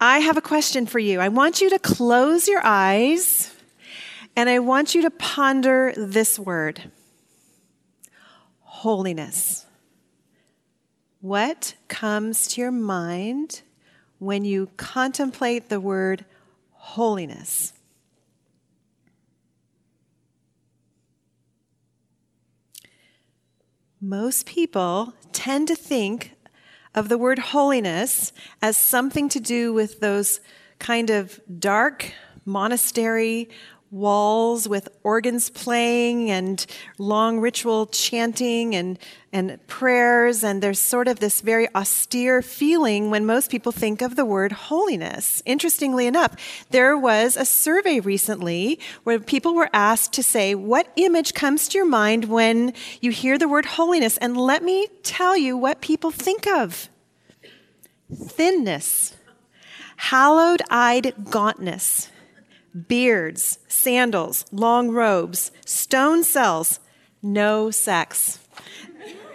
[0.00, 1.20] I have a question for you.
[1.20, 3.54] I want you to close your eyes
[4.34, 6.90] and I want you to ponder this word
[8.60, 9.66] holiness.
[11.20, 13.60] What comes to your mind
[14.18, 16.24] when you contemplate the word
[16.70, 17.74] holiness?
[24.00, 26.32] Most people tend to think
[26.94, 30.40] of the word holiness as something to do with those
[30.78, 32.12] kind of dark
[32.44, 33.48] monastery
[33.90, 36.64] walls with organs playing and
[36.98, 38.98] long ritual chanting and,
[39.32, 40.44] and prayers.
[40.44, 44.52] And there's sort of this very austere feeling when most people think of the word
[44.52, 45.42] holiness.
[45.44, 46.36] Interestingly enough,
[46.70, 51.78] there was a survey recently where people were asked to say, What image comes to
[51.78, 54.16] your mind when you hear the word holiness?
[54.18, 56.88] And let me tell you what people think of
[58.12, 59.16] thinness,
[59.96, 62.08] hallowed eyed gauntness
[62.88, 66.80] beards, sandals, long robes, stone cells,
[67.22, 68.38] no sex.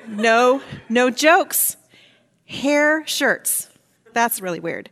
[0.07, 1.77] No, no jokes.
[2.45, 3.69] Hair shirts.
[4.13, 4.89] That's really weird.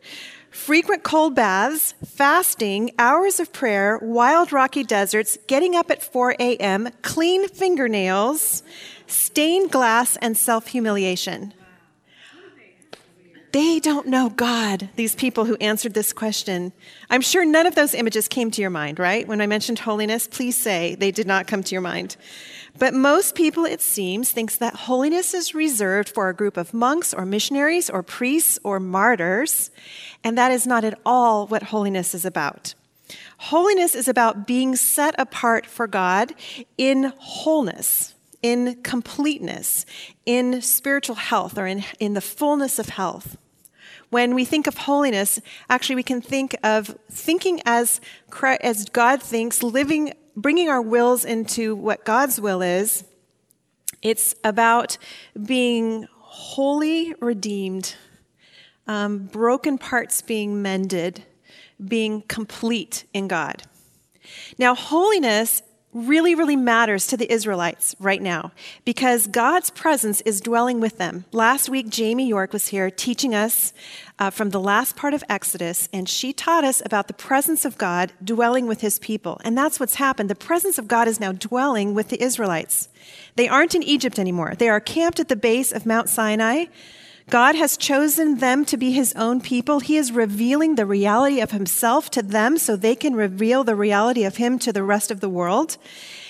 [0.50, 6.90] Frequent cold baths, fasting, hours of prayer, wild rocky deserts, getting up at 4 a.m.,
[7.02, 8.62] clean fingernails,
[9.08, 11.54] stained glass, and self humiliation.
[13.54, 16.74] They don't know God, these people who answered this question.
[17.12, 19.28] I'm sure none of those images came to your mind, right?
[19.28, 22.16] When I mentioned holiness, please say they did not come to your mind.
[22.80, 27.14] But most people, it seems, thinks that holiness is reserved for a group of monks
[27.14, 29.70] or missionaries or priests or martyrs,
[30.24, 32.74] and that is not at all what holiness is about.
[33.38, 36.34] Holiness is about being set apart for God
[36.76, 39.86] in wholeness, in completeness,
[40.26, 43.38] in spiritual health, or in, in the fullness of health.
[44.14, 45.40] When we think of holiness,
[45.72, 48.00] actually, we can think of thinking as,
[48.62, 53.06] as God thinks, living, bringing our wills into what God's will is.
[54.04, 55.00] It's about
[55.44, 57.96] being wholly redeemed,
[58.86, 61.24] um, broken parts being mended,
[61.84, 63.64] being complete in God.
[64.60, 68.52] Now, holiness really, really matters to the Israelites right now
[68.84, 71.26] because God's presence is dwelling with them.
[71.32, 73.74] Last week, Jamie York was here teaching us
[74.20, 77.78] uh, from the last part of Exodus, and she taught us about the presence of
[77.78, 79.40] God dwelling with his people.
[79.44, 80.30] And that's what's happened.
[80.30, 82.90] The presence of God is now dwelling with the Israelites.
[83.36, 86.66] They aren't in Egypt anymore, they are camped at the base of Mount Sinai.
[87.30, 89.80] God has chosen them to be his own people.
[89.80, 94.24] He is revealing the reality of himself to them so they can reveal the reality
[94.24, 95.78] of him to the rest of the world.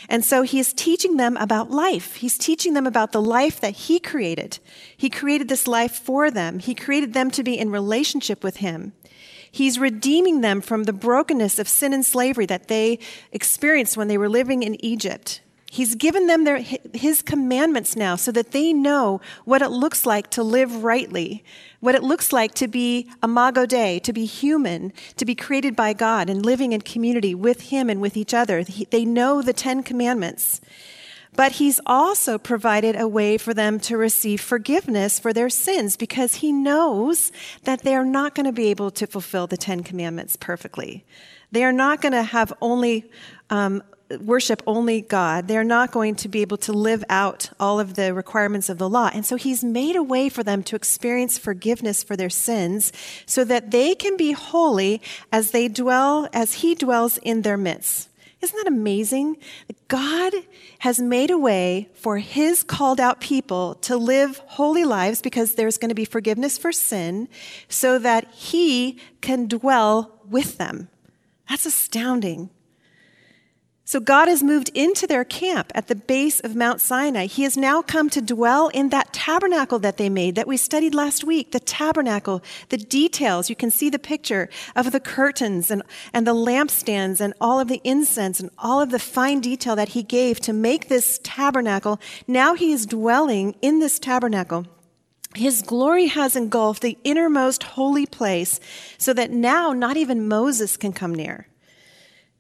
[0.10, 2.16] And so he is teaching them about life.
[2.16, 4.60] He's teaching them about the life that he created.
[4.96, 6.60] He created this life for them.
[6.60, 8.94] He created them to be in relationship with him.
[9.50, 12.98] He's redeeming them from the brokenness of sin and slavery that they
[13.32, 15.42] experienced when they were living in Egypt.
[15.74, 16.60] He's given them their,
[16.94, 21.44] his commandments now so that they know what it looks like to live rightly,
[21.80, 25.94] what it looks like to be imago Dei, to be human, to be created by
[25.94, 28.64] God and living in community with him and with each other.
[28.64, 30.62] They know the Ten Commandments.
[31.36, 36.36] But he's also provided a way for them to receive forgiveness for their sins because
[36.36, 37.32] he knows
[37.64, 41.04] that they are not going to be able to fulfill the Ten Commandments perfectly.
[41.52, 43.10] They are not going to have only
[43.50, 43.82] um,
[44.22, 45.48] worship only God.
[45.48, 48.90] They're not going to be able to live out all of the requirements of the
[48.90, 49.10] law.
[49.14, 52.92] And so he's made a way for them to experience forgiveness for their sins
[53.26, 55.02] so that they can be holy
[55.32, 58.10] as they dwell, as he dwells in their midst.
[58.42, 59.38] Isn't that amazing?
[59.88, 60.34] God
[60.80, 65.78] has made a way for his called out people to live holy lives because there's
[65.78, 67.30] going to be forgiveness for sin
[67.70, 70.90] so that he can dwell with them.
[71.48, 72.50] That's astounding.
[73.86, 77.26] So God has moved into their camp at the base of Mount Sinai.
[77.26, 80.96] He has now come to dwell in that tabernacle that they made that we studied
[80.96, 81.52] last week.
[81.52, 83.50] The tabernacle, the details.
[83.50, 85.84] You can see the picture of the curtains and,
[86.14, 89.90] and the lampstands and all of the incense and all of the fine detail that
[89.90, 92.00] he gave to make this tabernacle.
[92.26, 94.66] Now he is dwelling in this tabernacle.
[95.36, 98.62] His glory has engulfed the innermost holy place
[98.98, 101.48] so that now not even Moses can come near.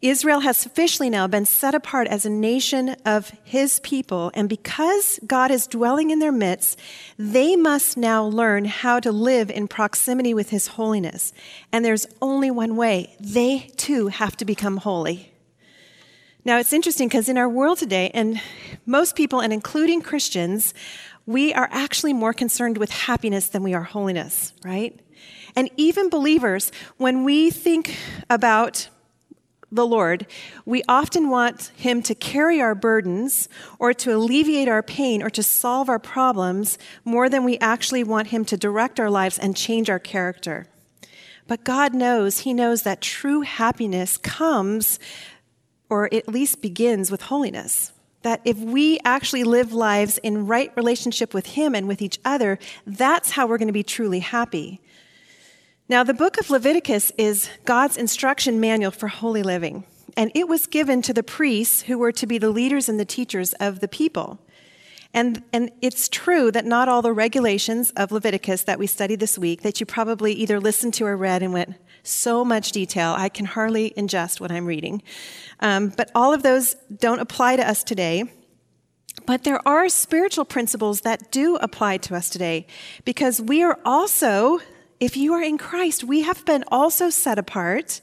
[0.03, 5.17] Israel has officially now been set apart as a nation of his people, and because
[5.25, 6.77] God is dwelling in their midst,
[7.17, 11.31] they must now learn how to live in proximity with his holiness.
[11.71, 15.31] And there's only one way they too have to become holy.
[16.43, 18.41] Now, it's interesting because in our world today, and
[18.85, 20.73] most people, and including Christians,
[21.25, 24.99] we are actually more concerned with happiness than we are holiness, right?
[25.55, 27.95] And even believers, when we think
[28.29, 28.89] about
[29.75, 30.25] the Lord,
[30.65, 33.49] we often want Him to carry our burdens
[33.79, 38.27] or to alleviate our pain or to solve our problems more than we actually want
[38.27, 40.67] Him to direct our lives and change our character.
[41.47, 44.99] But God knows, He knows that true happiness comes,
[45.89, 47.91] or at least begins, with holiness.
[48.21, 52.57] That if we actually live lives in right relationship with Him and with each other,
[52.87, 54.79] that's how we're going to be truly happy.
[55.89, 59.83] Now, the book of Leviticus is God's instruction manual for holy living,
[60.15, 63.05] and it was given to the priests who were to be the leaders and the
[63.05, 64.39] teachers of the people.
[65.13, 69.37] And, and it's true that not all the regulations of Leviticus that we studied this
[69.37, 73.29] week that you probably either listened to or read and went, so much detail, I
[73.29, 75.01] can hardly ingest what I'm reading.
[75.59, 78.25] Um, but all of those don't apply to us today.
[79.25, 82.67] But there are spiritual principles that do apply to us today
[83.05, 84.59] because we are also
[85.03, 87.99] if you are in Christ, we have been also set apart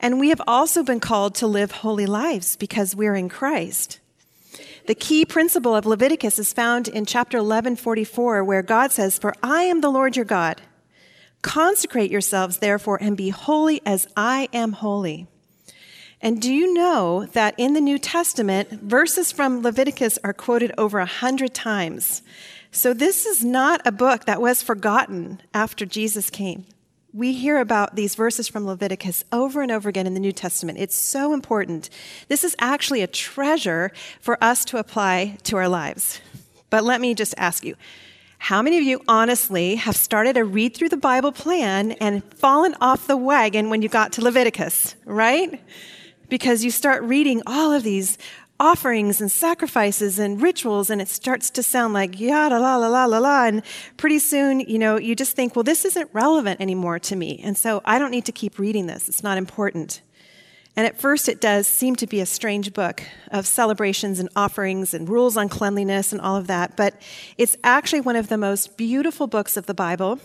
[0.00, 4.00] and we have also been called to live holy lives because we're in Christ.
[4.86, 9.34] The key principle of Leviticus is found in chapter 11, 44, where God says, For
[9.42, 10.62] I am the Lord your God.
[11.42, 15.26] Consecrate yourselves, therefore, and be holy as I am holy.
[16.22, 20.98] And do you know that in the New Testament, verses from Leviticus are quoted over
[20.98, 22.22] a hundred times?
[22.70, 26.66] So, this is not a book that was forgotten after Jesus came.
[27.14, 30.78] We hear about these verses from Leviticus over and over again in the New Testament.
[30.78, 31.88] It's so important.
[32.28, 36.20] This is actually a treasure for us to apply to our lives.
[36.68, 37.76] But let me just ask you
[38.36, 42.74] how many of you honestly have started a read through the Bible plan and fallen
[42.80, 45.60] off the wagon when you got to Leviticus, right?
[46.28, 48.18] Because you start reading all of these
[48.60, 53.04] offerings and sacrifices and rituals and it starts to sound like yada la la la
[53.04, 53.62] la la and
[53.96, 57.56] pretty soon you know you just think well this isn't relevant anymore to me and
[57.56, 59.08] so i don't need to keep reading this.
[59.08, 60.00] It's not important.
[60.76, 63.02] And at first it does seem to be a strange book
[63.32, 66.94] of celebrations and offerings and rules on cleanliness and all of that but
[67.36, 70.20] it's actually one of the most beautiful books of the bible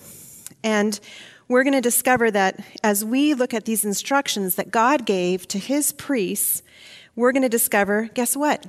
[0.64, 1.00] and
[1.48, 5.58] we're going to discover that as we look at these instructions that god gave to
[5.58, 6.62] his priests
[7.16, 8.66] we're going to discover guess what?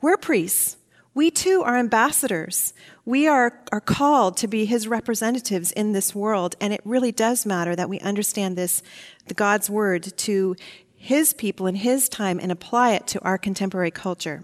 [0.00, 0.76] We're priests.
[1.14, 2.74] We too are ambassadors.
[3.04, 6.56] We are, are called to be his representatives in this world.
[6.60, 8.82] And it really does matter that we understand this,
[9.26, 10.56] the God's word, to
[10.96, 14.42] his people in his time and apply it to our contemporary culture.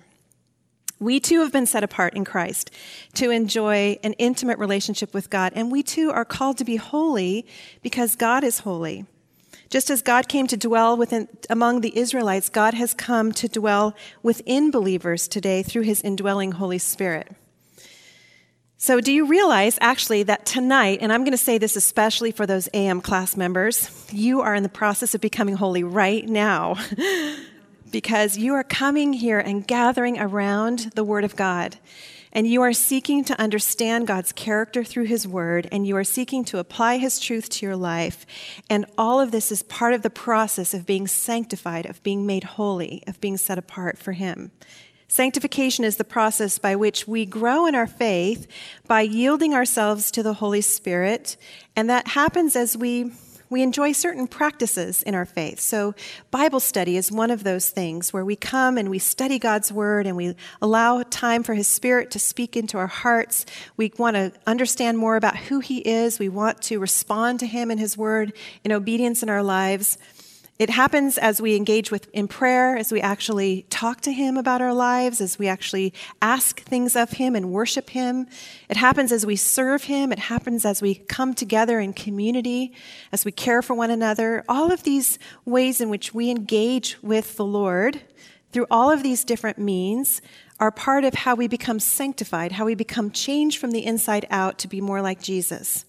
[1.01, 2.71] We too have been set apart in Christ
[3.15, 5.53] to enjoy an intimate relationship with God.
[5.57, 7.47] And we too are called to be holy
[7.83, 9.07] because God is holy.
[9.71, 13.95] Just as God came to dwell within, among the Israelites, God has come to dwell
[14.21, 17.29] within believers today through his indwelling Holy Spirit.
[18.77, 22.47] So, do you realize actually that tonight, and I'm going to say this especially for
[22.47, 26.77] those AM class members, you are in the process of becoming holy right now
[27.93, 31.77] because you are coming here and gathering around the Word of God
[32.33, 36.45] and you are seeking to understand God's character through His Word, and you are seeking
[36.47, 38.27] to apply His truth to your life.
[38.69, 42.45] And all of this is part of the process of being sanctified, of being made
[42.45, 44.53] holy, of being set apart for Him.
[45.09, 48.47] Sanctification is the process by which we grow in our faith
[48.87, 51.37] by yielding ourselves to the Holy Spirit,
[51.75, 53.11] and that happens as we
[53.51, 55.59] we enjoy certain practices in our faith.
[55.59, 55.95] So,
[56.31, 60.07] Bible study is one of those things where we come and we study God's Word
[60.07, 63.45] and we allow time for His Spirit to speak into our hearts.
[63.77, 66.21] We want to understand more about who He is.
[66.21, 68.33] We want to respond to Him and His Word
[68.63, 69.99] in obedience in our lives.
[70.61, 74.61] It happens as we engage with in prayer, as we actually talk to him about
[74.61, 78.27] our lives, as we actually ask things of him and worship him.
[78.69, 80.13] It happens as we serve him.
[80.13, 82.75] It happens as we come together in community,
[83.11, 84.45] as we care for one another.
[84.51, 88.03] All of these ways in which we engage with the Lord
[88.53, 90.21] through all of these different means
[90.59, 94.59] are part of how we become sanctified, how we become changed from the inside out
[94.59, 95.87] to be more like Jesus.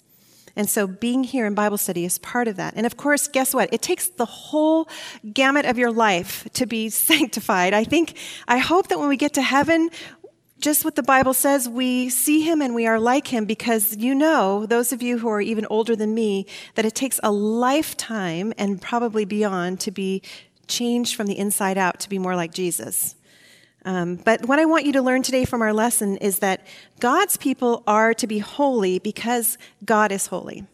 [0.56, 2.74] And so being here in Bible study is part of that.
[2.76, 3.74] And of course, guess what?
[3.74, 4.88] It takes the whole
[5.34, 7.74] gamut of your life to be sanctified.
[7.74, 8.18] I think,
[8.48, 9.90] I hope that when we get to heaven,
[10.60, 14.14] just what the Bible says, we see him and we are like him because you
[14.14, 18.54] know, those of you who are even older than me, that it takes a lifetime
[18.58, 20.22] and probably beyond to be
[20.68, 23.16] changed from the inside out to be more like Jesus.
[23.84, 26.66] Um, but what I want you to learn today from our lesson is that
[27.00, 30.66] God's people are to be holy because God is holy.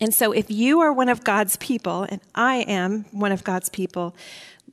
[0.00, 3.68] And so if you are one of God's people, and I am one of God's
[3.68, 4.14] people,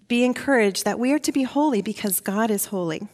[0.07, 3.07] be encouraged that we are to be holy because God is holy.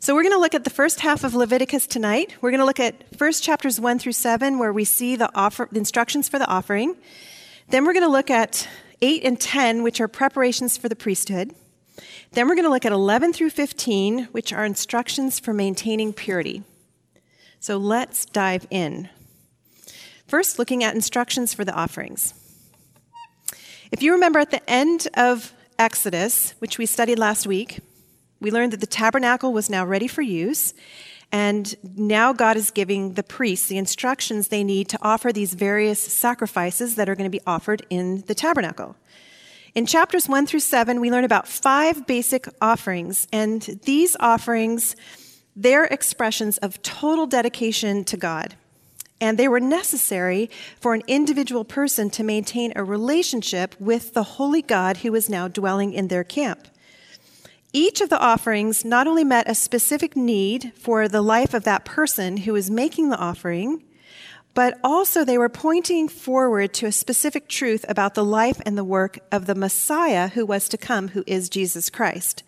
[0.00, 2.34] So we're going to look at the first half of Leviticus tonight.
[2.40, 5.68] We're going to look at first chapters 1 through 7 where we see the offer
[5.70, 6.96] the instructions for the offering.
[7.68, 8.68] Then we're going to look at
[9.02, 11.54] 8 and 10 which are preparations for the priesthood.
[12.32, 16.62] Then we're going to look at 11 through 15 which are instructions for maintaining purity.
[17.60, 19.08] So let's dive in.
[20.26, 22.34] First, looking at instructions for the offerings.
[23.90, 27.80] If you remember at the end of Exodus, which we studied last week,
[28.40, 30.74] we learned that the tabernacle was now ready for use,
[31.32, 36.00] and now God is giving the priests the instructions they need to offer these various
[36.00, 38.96] sacrifices that are going to be offered in the tabernacle.
[39.78, 44.96] In chapters 1 through 7, we learn about five basic offerings, and these offerings,
[45.54, 48.56] they're expressions of total dedication to God.
[49.20, 54.62] And they were necessary for an individual person to maintain a relationship with the holy
[54.62, 56.66] God who was now dwelling in their camp.
[57.72, 61.84] Each of the offerings not only met a specific need for the life of that
[61.84, 63.84] person who was making the offering,
[64.58, 68.82] but also they were pointing forward to a specific truth about the life and the
[68.82, 72.42] work of the Messiah who was to come, who is Jesus Christ.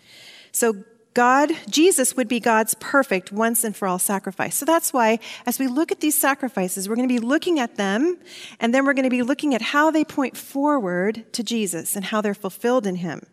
[0.51, 0.83] So
[1.15, 4.57] God, Jesus would be God's perfect once and for all sacrifice.
[4.57, 7.77] So that's why, as we look at these sacrifices, we're going to be looking at
[7.77, 8.19] them,
[8.59, 12.07] and then we're going to be looking at how they point forward to Jesus and
[12.07, 13.25] how they're fulfilled in Him.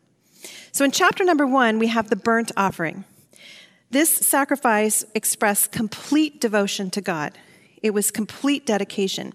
[0.72, 3.06] So in chapter number one, we have the burnt offering.
[3.90, 7.40] This sacrifice expressed complete devotion to God,
[7.82, 9.34] it was complete dedication.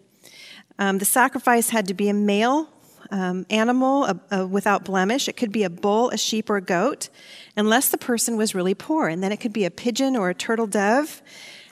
[0.78, 2.68] Um, the sacrifice had to be a male
[3.10, 5.28] um, animal a, a, without blemish.
[5.28, 7.08] It could be a bull, a sheep, or a goat,
[7.56, 9.08] unless the person was really poor.
[9.08, 11.22] And then it could be a pigeon or a turtle dove.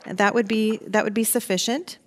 [0.04, 1.98] And that would be, that would be sufficient.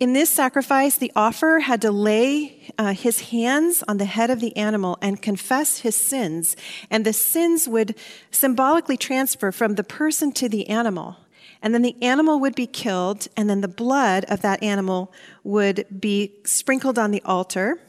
[0.00, 4.38] In this sacrifice, the offerer had to lay uh, his hands on the head of
[4.38, 6.54] the animal and confess his sins,
[6.88, 7.96] and the sins would
[8.30, 11.16] symbolically transfer from the person to the animal.
[11.62, 15.12] And then the animal would be killed, and then the blood of that animal
[15.42, 17.80] would be sprinkled on the altar,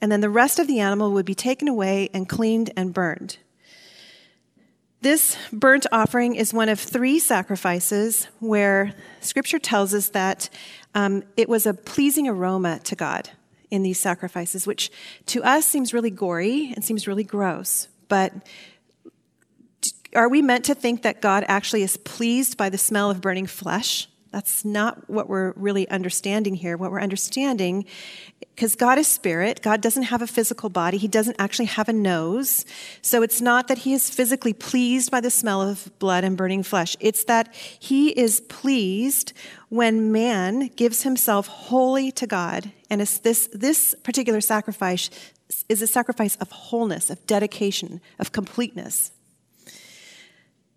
[0.00, 3.38] and then the rest of the animal would be taken away and cleaned and burned.
[5.02, 10.48] This burnt offering is one of three sacrifices where scripture tells us that
[10.94, 13.30] um, it was a pleasing aroma to God
[13.70, 14.90] in these sacrifices, which
[15.26, 17.88] to us seems really gory and seems really gross.
[18.08, 18.32] But
[20.16, 23.46] are we meant to think that God actually is pleased by the smell of burning
[23.46, 24.08] flesh?
[24.32, 26.76] That's not what we're really understanding here.
[26.76, 27.86] What we're understanding,
[28.54, 31.92] because God is spirit, God doesn't have a physical body, He doesn't actually have a
[31.92, 32.66] nose.
[33.00, 36.62] So it's not that He is physically pleased by the smell of blood and burning
[36.62, 36.96] flesh.
[37.00, 39.32] It's that He is pleased
[39.68, 42.72] when man gives himself wholly to God.
[42.90, 45.08] And it's this, this particular sacrifice
[45.68, 49.12] is a sacrifice of wholeness, of dedication, of completeness.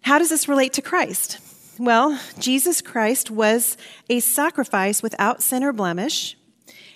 [0.01, 1.39] How does this relate to Christ?
[1.77, 3.77] Well, Jesus Christ was
[4.09, 6.37] a sacrifice without sin or blemish.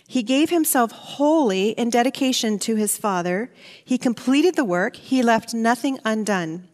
[0.06, 3.50] He gave himself wholly in dedication to his Father.
[3.84, 4.96] He completed the work.
[4.96, 6.68] He left nothing undone.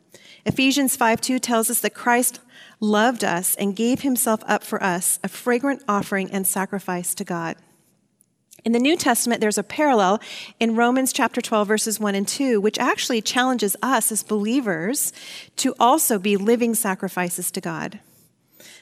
[0.45, 2.39] Ephesians 5 2 tells us that Christ
[2.79, 7.55] loved us and gave himself up for us, a fragrant offering and sacrifice to God.
[8.65, 10.19] In the New Testament, there's a parallel
[10.59, 15.13] in Romans chapter 12, verses 1 and 2, which actually challenges us as believers
[15.57, 17.99] to also be living sacrifices to God.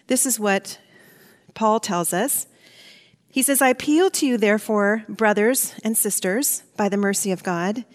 [0.08, 0.80] This is what
[1.54, 2.48] Paul tells us.
[3.30, 7.86] He says, I appeal to you, therefore, brothers and sisters, by the mercy of God,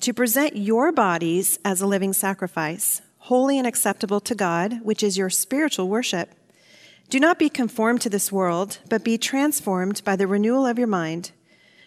[0.00, 5.16] to present your bodies as a living sacrifice, holy and acceptable to God, which is
[5.16, 6.34] your spiritual worship.
[7.12, 10.88] Do not be conformed to this world, but be transformed by the renewal of your
[10.88, 11.32] mind,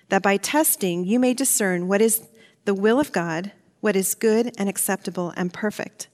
[0.10, 2.27] that by testing you may discern what is
[2.65, 3.51] the will of God,
[3.82, 6.10] what is good and acceptable and perfect.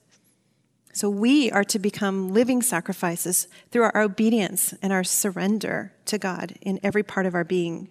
[0.94, 6.54] So we are to become living sacrifices through our obedience and our surrender to God
[6.62, 7.90] in every part of our being.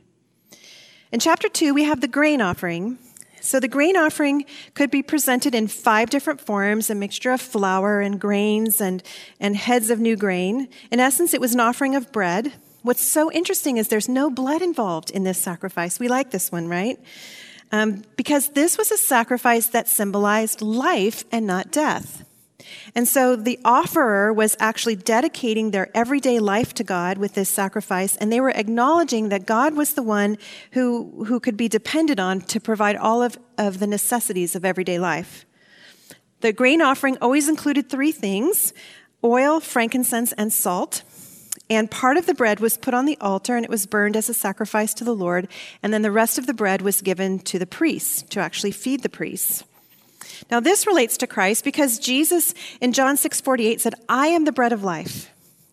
[1.12, 2.98] In chapter 2, we have the grain offering,
[3.42, 8.00] so the grain offering could be presented in five different forms a mixture of flour
[8.00, 9.04] and grains and,
[9.40, 10.70] and heads of new grain.
[10.92, 12.54] In essence, it was an offering of bread.
[12.84, 16.00] What's so interesting is there's no blood involved in this sacrifice.
[16.00, 17.00] We like this one, right?
[17.72, 22.26] Um, because this was a sacrifice that symbolized life and not death.
[22.96, 28.16] And so the offerer was actually dedicating their everyday life to God with this sacrifice,
[28.18, 30.38] and they were acknowledging that God was the one
[30.72, 35.00] who, who could be depended on to provide all of, of the necessities of everyday
[35.00, 35.46] life.
[36.42, 38.74] The grain offering always included three things
[39.24, 41.04] oil, frankincense, and salt.
[41.70, 44.28] And part of the bread was put on the altar and it was burned as
[44.28, 45.48] a sacrifice to the Lord.
[45.82, 49.04] And then the rest of the bread was given to the priests to actually feed
[49.04, 49.64] the priests.
[50.50, 54.52] Now, this relates to Christ because Jesus in John 6 48 said, I am the
[54.52, 55.32] bread of life.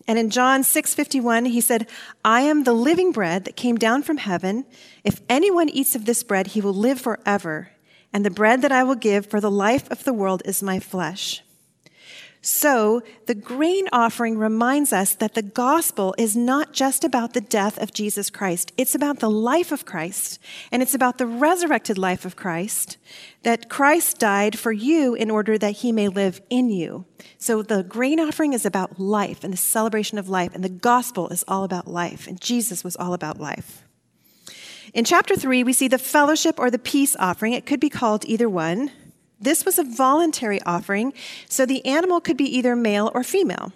[0.09, 1.87] And in John 6:51 he said,
[2.25, 4.65] "I am the living bread that came down from heaven.
[5.03, 7.69] If anyone eats of this bread, he will live forever.
[8.11, 10.79] And the bread that I will give for the life of the world is my
[10.79, 11.43] flesh."
[12.41, 17.77] So, the grain offering reminds us that the gospel is not just about the death
[17.77, 18.71] of Jesus Christ.
[18.77, 20.39] It's about the life of Christ,
[20.71, 22.95] and it's about the resurrected life of Christ,
[23.43, 27.03] that Christ died for you in order that he may live in you.
[27.37, 31.27] So, the grain offering is about life and the celebration of life, and the gospel
[31.27, 33.83] is all about life, and Jesus was all about life.
[34.93, 37.53] In chapter 3, we see the fellowship or the peace offering.
[37.53, 38.91] It could be called either one.
[39.39, 41.13] This was a voluntary offering,
[41.47, 43.71] so the animal could be either male or female.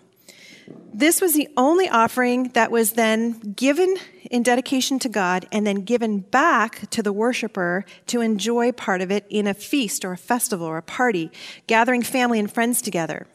[0.93, 3.95] This was the only offering that was then given
[4.29, 9.11] in dedication to God and then given back to the worshiper to enjoy part of
[9.11, 11.31] it in a feast or a festival or a party,
[11.67, 13.25] gathering family and friends together.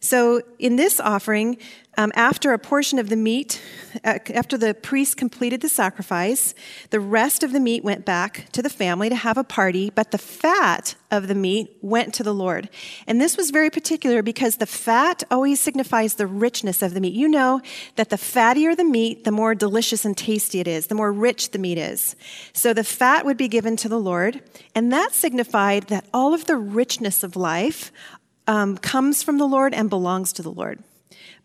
[0.00, 1.56] So, in this offering,
[1.96, 3.62] um, after a portion of the meat,
[4.04, 6.54] uh, after the priest completed the sacrifice,
[6.90, 10.10] the rest of the meat went back to the family to have a party, but
[10.10, 12.68] the fat of the meat went to the Lord.
[13.06, 17.14] And this was very particular because the fat always signifies the richness of the meat.
[17.14, 17.60] You know
[17.96, 21.50] that the fattier the meat, the more delicious and tasty it is, the more rich
[21.50, 22.16] the meat is.
[22.52, 24.42] So the fat would be given to the Lord,
[24.74, 27.92] and that signified that all of the richness of life,
[28.46, 30.82] um, comes from the Lord and belongs to the Lord.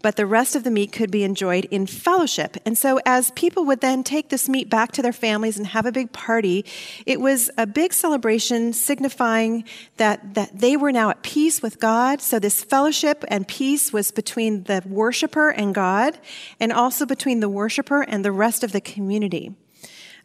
[0.02, 2.58] But the rest of the meat could be enjoyed in fellowship.
[2.66, 5.86] And so, as people would then take this meat back to their families and have
[5.86, 6.66] a big party,
[7.06, 9.64] it was a big celebration signifying
[9.98, 12.22] that, that they were now at peace with God.
[12.22, 16.18] So, this fellowship and peace was between the worshiper and God,
[16.60, 19.56] and also between the worshiper and the rest of the community.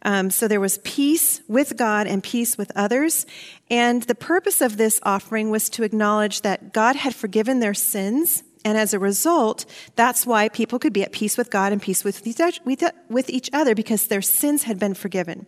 [0.05, 3.25] Um, so there was peace with God and peace with others.
[3.71, 8.43] And the purpose of this offering was to acknowledge that God had forgiven their sins.
[8.65, 12.03] And as a result, that's why people could be at peace with God and peace
[12.03, 15.45] with each other because their sins had been forgiven.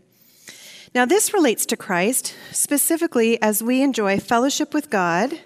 [0.95, 5.41] Now, this relates to Christ, specifically as we enjoy fellowship with God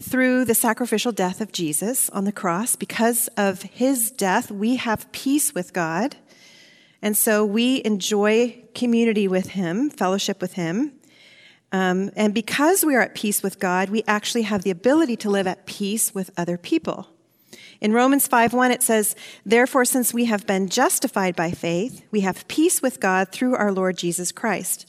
[0.00, 2.74] through the sacrificial death of Jesus on the cross.
[2.74, 6.16] Because of his death, we have peace with God.
[7.04, 10.92] And so we enjoy community with Him, fellowship with Him.
[11.74, 15.28] Um, and because we are at peace with God, we actually have the ability to
[15.28, 17.08] live at peace with other people.
[17.80, 22.46] In Romans 5:1 it says, "Therefore since we have been justified by faith, we have
[22.46, 24.86] peace with God through our Lord Jesus Christ."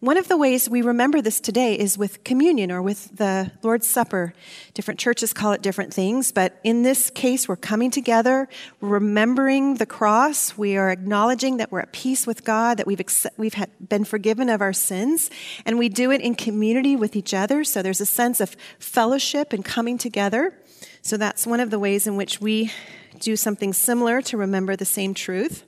[0.00, 3.86] One of the ways we remember this today is with communion or with the Lord's
[3.86, 4.32] Supper.
[4.72, 8.48] Different churches call it different things, but in this case, we're coming together,
[8.80, 10.56] remembering the cross.
[10.56, 14.48] We are acknowledging that we're at peace with God, that we've, accept, we've been forgiven
[14.48, 15.30] of our sins,
[15.66, 17.62] and we do it in community with each other.
[17.62, 20.54] So there's a sense of fellowship and coming together.
[21.02, 22.72] So that's one of the ways in which we
[23.18, 25.66] do something similar to remember the same truth.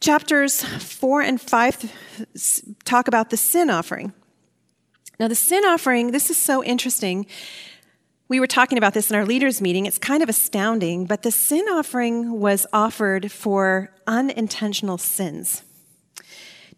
[0.00, 1.92] Chapters 4 and 5
[2.84, 4.14] talk about the sin offering.
[5.18, 7.26] Now, the sin offering, this is so interesting.
[8.26, 9.84] We were talking about this in our leaders' meeting.
[9.84, 15.64] It's kind of astounding, but the sin offering was offered for unintentional sins.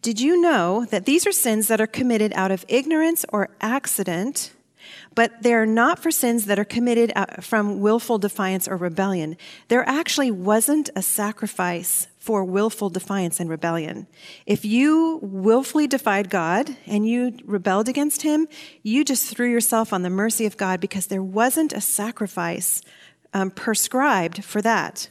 [0.01, 4.53] Did you know that these are sins that are committed out of ignorance or accident,
[5.15, 9.37] but they're not for sins that are committed uh, from willful defiance or rebellion?
[9.69, 14.07] There actually wasn't a sacrifice for willful defiance and rebellion.
[14.47, 18.47] If you willfully defied God and you rebelled against Him,
[18.85, 22.81] you just threw yourself on the mercy of God because there wasn't a sacrifice
[23.35, 25.11] um, prescribed for that.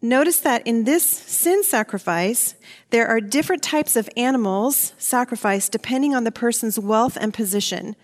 [0.00, 2.54] Notice that in this sin sacrifice,
[2.90, 7.96] there are different types of animals sacrificed depending on the person's wealth and position.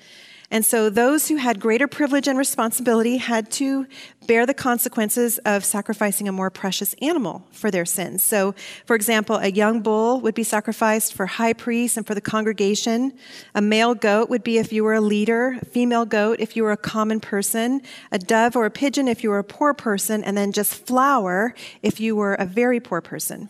[0.52, 3.86] And so those who had greater privilege and responsibility had to
[4.26, 8.24] bear the consequences of sacrificing a more precious animal for their sins.
[8.24, 12.20] So, for example, a young bull would be sacrificed for high priests and for the
[12.20, 13.12] congregation.
[13.54, 16.64] A male goat would be if you were a leader, a female goat if you
[16.64, 20.24] were a common person, a dove or a pigeon if you were a poor person,
[20.24, 23.48] and then just flour if you were a very poor person.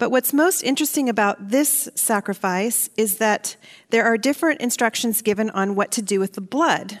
[0.00, 3.56] But what's most interesting about this sacrifice is that
[3.90, 7.00] there are different instructions given on what to do with the blood.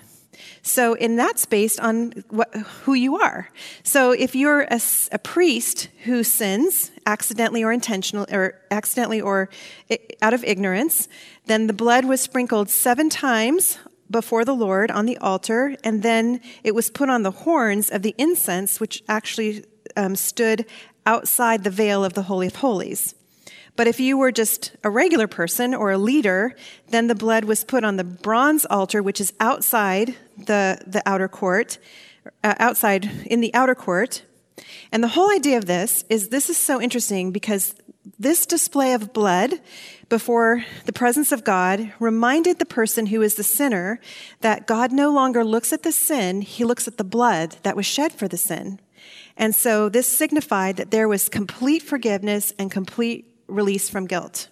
[0.60, 3.48] So, and that's based on what, who you are.
[3.84, 4.78] So, if you're a,
[5.12, 9.48] a, priest who sins accidentally or intentionally, or accidentally or
[10.20, 11.08] out of ignorance,
[11.46, 13.78] then the blood was sprinkled seven times
[14.10, 18.02] before the Lord on the altar, and then it was put on the horns of
[18.02, 19.64] the incense, which actually
[19.96, 20.66] um, stood
[21.06, 23.14] outside the veil of the Holy of Holies.
[23.76, 26.54] But if you were just a regular person or a leader,
[26.88, 31.28] then the blood was put on the bronze altar, which is outside the, the outer
[31.28, 31.78] court,
[32.44, 34.22] uh, outside in the outer court.
[34.92, 37.74] And the whole idea of this is this is so interesting because
[38.18, 39.60] this display of blood
[40.08, 44.00] before the presence of God reminded the person who is the sinner
[44.40, 47.86] that God no longer looks at the sin, he looks at the blood that was
[47.86, 48.80] shed for the sin.
[49.40, 54.48] And so this signified that there was complete forgiveness and complete release from guilt.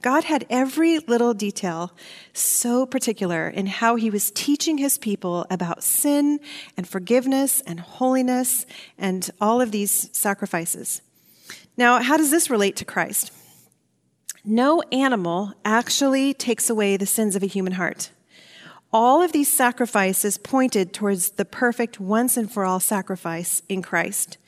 [0.00, 1.92] God had every little detail
[2.32, 6.40] so particular in how he was teaching his people about sin
[6.78, 8.64] and forgiveness and holiness
[8.96, 11.02] and all of these sacrifices.
[11.76, 13.30] Now, how does this relate to Christ?
[14.46, 18.12] No animal actually takes away the sins of a human heart.
[18.98, 24.38] All of these sacrifices pointed towards the perfect once and for all sacrifice in Christ.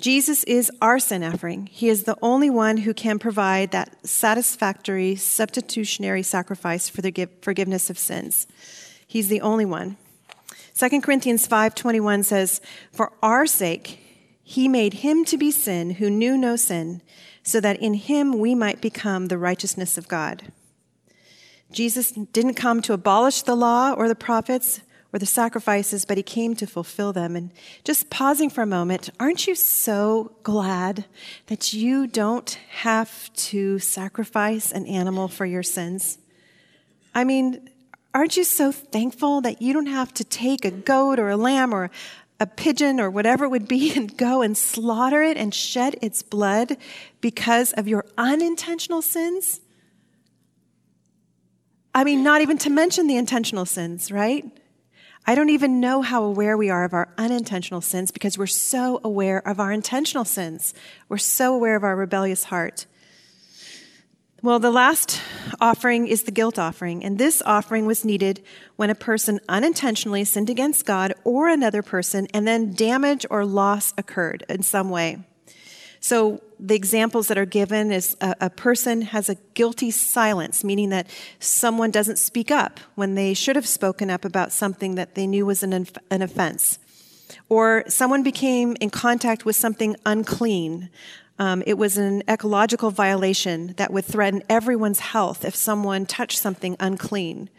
[0.00, 1.66] Jesus is our sin offering.
[1.66, 7.90] He is the only one who can provide that satisfactory substitutionary sacrifice for the forgiveness
[7.90, 8.46] of sins.
[9.06, 9.98] He's the only one.
[10.72, 13.98] 2 Corinthians 5:21 says, "For our sake
[14.42, 17.02] he made him to be sin who knew no sin,
[17.42, 20.44] so that in him we might become the righteousness of God."
[21.72, 24.80] Jesus didn't come to abolish the law or the prophets,
[25.12, 27.36] or the sacrifices, but he came to fulfill them.
[27.36, 27.50] And
[27.84, 31.04] just pausing for a moment, aren't you so glad
[31.46, 36.18] that you don't have to sacrifice an animal for your sins?
[37.14, 37.68] I mean,
[38.14, 41.74] aren't you so thankful that you don't have to take a goat or a lamb
[41.74, 41.90] or
[42.40, 46.22] a pigeon or whatever it would be and go and slaughter it and shed its
[46.22, 46.78] blood
[47.20, 49.60] because of your unintentional sins?
[51.94, 54.44] I mean, not even to mention the intentional sins, right?
[55.26, 59.00] I don't even know how aware we are of our unintentional sins because we're so
[59.04, 60.74] aware of our intentional sins.
[61.08, 62.86] We're so aware of our rebellious heart.
[64.42, 65.20] Well, the last
[65.60, 68.42] offering is the guilt offering, and this offering was needed
[68.74, 73.94] when a person unintentionally sinned against God or another person, and then damage or loss
[73.96, 75.24] occurred in some way.
[76.00, 80.90] So the examples that are given is a, a, person has a guilty silence, meaning
[80.90, 81.08] that
[81.40, 85.44] someone doesn't speak up when they should have spoken up about something that they knew
[85.44, 86.78] was an, an offense.
[87.48, 90.88] Or someone became in contact with something unclean.
[91.36, 96.76] Um, it was an ecological violation that would threaten everyone's health if someone touched something
[96.78, 97.50] unclean.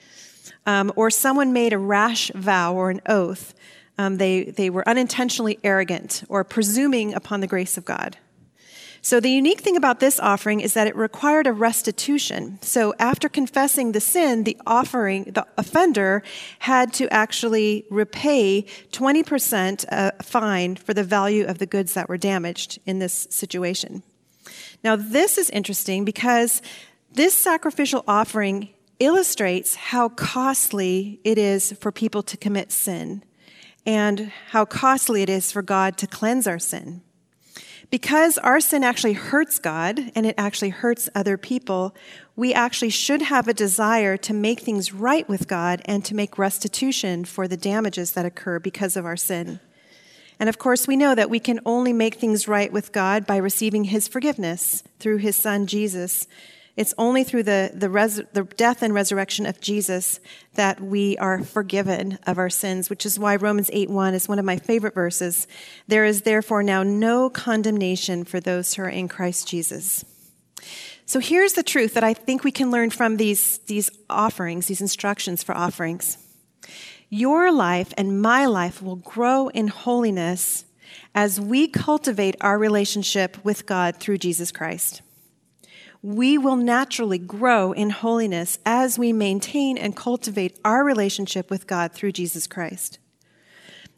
[0.65, 3.53] Um, or someone made a rash vow or an oath.
[3.97, 8.17] Um, they, they were unintentionally arrogant or presuming upon the grace of God.
[9.05, 12.57] So the unique thing about this offering is that it required a restitution.
[12.61, 16.23] So after confessing the sin, the offering, the offender
[16.59, 18.63] had to actually repay
[18.93, 24.03] 20% uh, fine for the value of the goods that were damaged in this situation.
[24.85, 26.61] Now this is interesting because
[27.11, 33.21] this sacrificial offering illustrates how costly it is for people to commit sin
[33.85, 37.01] and how costly it is for God to cleanse our sin.
[37.93, 41.93] Because our sin actually hurts God and it actually hurts other people,
[42.35, 46.39] we actually should have a desire to make things right with God and to make
[46.39, 49.59] restitution for the damages that occur because of our sin.
[50.39, 53.37] And of course, we know that we can only make things right with God by
[53.37, 56.25] receiving His forgiveness through His Son, Jesus.
[56.75, 60.19] It's only through the, the, res, the death and resurrection of Jesus
[60.55, 64.39] that we are forgiven of our sins, which is why Romans 8 1 is one
[64.39, 65.47] of my favorite verses.
[65.87, 70.03] There is therefore now no condemnation for those who are in Christ Jesus.
[71.05, 74.81] So here's the truth that I think we can learn from these, these offerings, these
[74.81, 76.17] instructions for offerings.
[77.09, 80.65] Your life and my life will grow in holiness
[81.13, 85.03] as we cultivate our relationship with God through Jesus Christ
[86.03, 91.93] we will naturally grow in holiness as we maintain and cultivate our relationship with God
[91.93, 92.99] through Jesus Christ.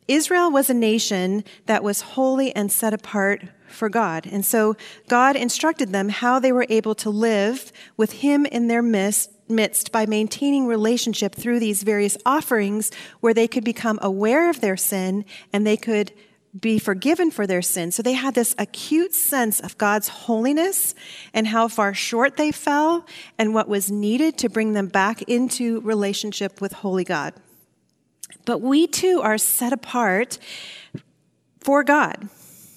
[0.07, 4.27] Israel was a nation that was holy and set apart for God.
[4.27, 8.83] And so God instructed them how they were able to live with Him in their
[8.83, 14.61] midst, midst by maintaining relationship through these various offerings where they could become aware of
[14.61, 16.13] their sin and they could
[16.59, 17.95] be forgiven for their sins.
[17.95, 20.95] So they had this acute sense of God's holiness
[21.33, 23.05] and how far short they fell
[23.37, 27.33] and what was needed to bring them back into relationship with holy God.
[28.45, 30.37] But we too are set apart
[31.59, 32.29] for God,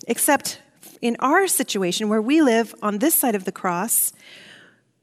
[0.06, 0.60] except
[1.00, 4.12] in our situation where we live on this side of the cross,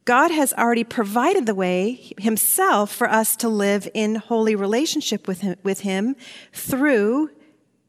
[0.03, 5.41] God has already provided the way himself for us to live in holy relationship with
[5.41, 6.15] him, with him
[6.51, 7.29] through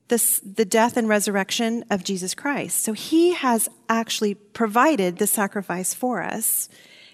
[0.09, 2.83] the, the death and resurrection of Jesus Christ.
[2.83, 6.69] So he has actually provided the sacrifice for us.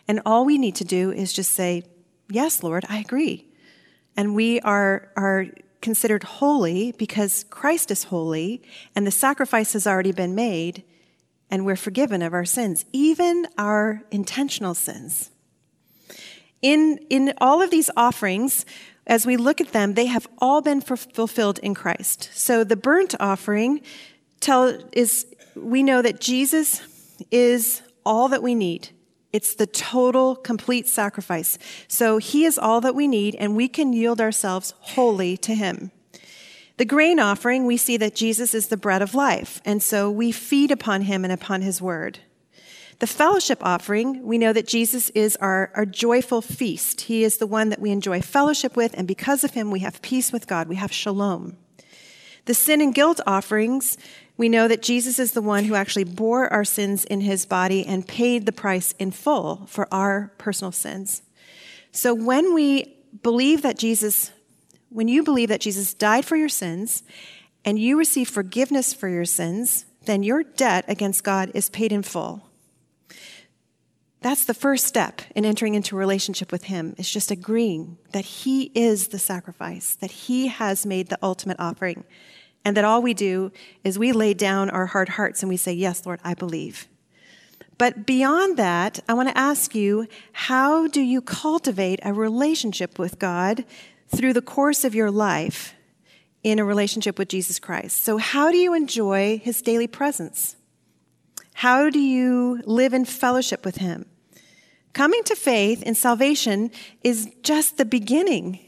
[0.07, 1.85] And all we need to do is just say,
[2.29, 3.47] Yes, Lord, I agree.
[4.17, 5.47] And we are, are
[5.83, 8.63] considered holy because Christ is holy
[8.97, 10.83] and the sacrifice has already been made
[11.51, 15.31] and we're forgiven of our sins, even our intentional sins.
[16.63, 18.65] In, in all of these offerings,
[19.07, 22.31] as we look at them, they have all been fulfilled in Christ.
[22.33, 23.81] So the burnt offering
[24.41, 26.83] tell, is we know that Jesus
[27.31, 28.91] is all that we need.
[29.33, 31.59] It's the total, complete sacrifice.
[31.89, 35.91] So he is all that we need, and we can yield ourselves wholly to him.
[36.77, 40.33] The grain offering, we see that Jesus is the bread of life, and so we
[40.33, 42.19] feed upon him and upon his word.
[43.03, 47.01] The fellowship offering, we know that Jesus is our, our joyful feast.
[47.01, 50.01] He is the one that we enjoy fellowship with, and because of him, we have
[50.03, 50.69] peace with God.
[50.69, 51.57] We have shalom.
[52.45, 53.99] The sin and guilt offerings,
[54.37, 57.85] we know that Jesus is the one who actually bore our sins in his body
[57.85, 61.23] and paid the price in full for our personal sins.
[61.91, 64.31] So when we believe that Jesus,
[64.91, 67.03] when you believe that Jesus died for your sins
[67.65, 72.05] and you receive forgiveness for your sins, then your debt against God is paid in
[72.05, 72.45] full.
[74.23, 78.71] That's the first step in entering into relationship with Him, is just agreeing that He
[78.75, 82.05] is the sacrifice, that He has made the ultimate offering,
[82.65, 83.51] and that all we do
[83.83, 86.87] is we lay down our hard hearts and we say, Yes, Lord, I believe.
[87.79, 93.19] But beyond that, I want to ask you how do you cultivate a relationship with
[93.19, 93.65] God
[94.07, 95.75] through the course of your life
[96.45, 98.01] in a relationship with Jesus Christ?
[98.03, 100.55] So, how do you enjoy His daily presence?
[101.55, 104.07] How do you live in fellowship with Him?
[104.93, 106.71] Coming to faith in salvation
[107.03, 108.59] is just the beginning.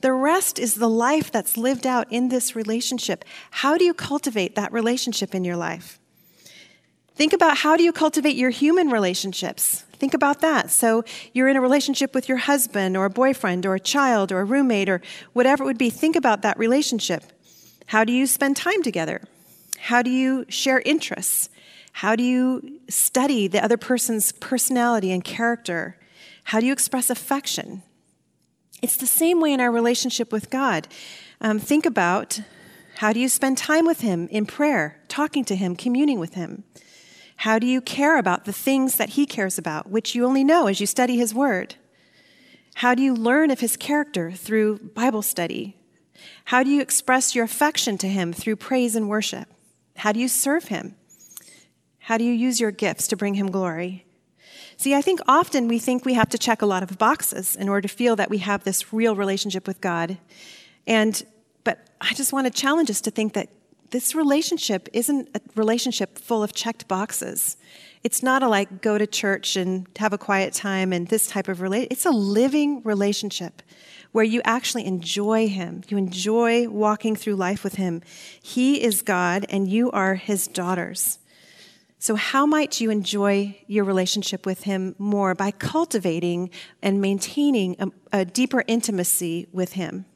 [0.00, 3.24] The rest is the life that's lived out in this relationship.
[3.52, 6.00] How do you cultivate that relationship in your life?
[7.14, 9.84] Think about how do you cultivate your human relationships?
[9.92, 10.72] Think about that.
[10.72, 14.40] So you're in a relationship with your husband or a boyfriend or a child or
[14.40, 15.00] a roommate or
[15.32, 15.90] whatever it would be.
[15.90, 17.22] Think about that relationship.
[17.86, 19.20] How do you spend time together?
[19.78, 21.48] How do you share interests?
[21.92, 25.98] How do you study the other person's personality and character?
[26.44, 27.82] How do you express affection?
[28.82, 30.88] It's the same way in our relationship with God.
[31.40, 32.40] Um, think about
[32.96, 36.64] how do you spend time with Him in prayer, talking to Him, communing with Him?
[37.36, 40.66] How do you care about the things that He cares about, which you only know
[40.66, 41.76] as you study His Word?
[42.76, 45.76] How do you learn of His character through Bible study?
[46.46, 49.48] How do you express your affection to Him through praise and worship?
[49.96, 50.96] How do you serve Him?
[52.02, 54.04] How do you use your gifts to bring Him glory?
[54.76, 57.68] See, I think often we think we have to check a lot of boxes in
[57.68, 60.18] order to feel that we have this real relationship with God.
[60.86, 61.24] And,
[61.62, 63.48] but I just want to challenge us to think that
[63.90, 67.56] this relationship isn't a relationship full of checked boxes.
[68.02, 71.46] It's not a like go to church and have a quiet time and this type
[71.46, 71.88] of relate.
[71.92, 73.62] It's a living relationship
[74.10, 75.82] where you actually enjoy Him.
[75.88, 78.02] You enjoy walking through life with Him.
[78.42, 81.18] He is God and you are His daughters.
[82.02, 86.50] So, how might you enjoy your relationship with Him more by cultivating
[86.82, 90.06] and maintaining a, a, deeper intimacy with Him?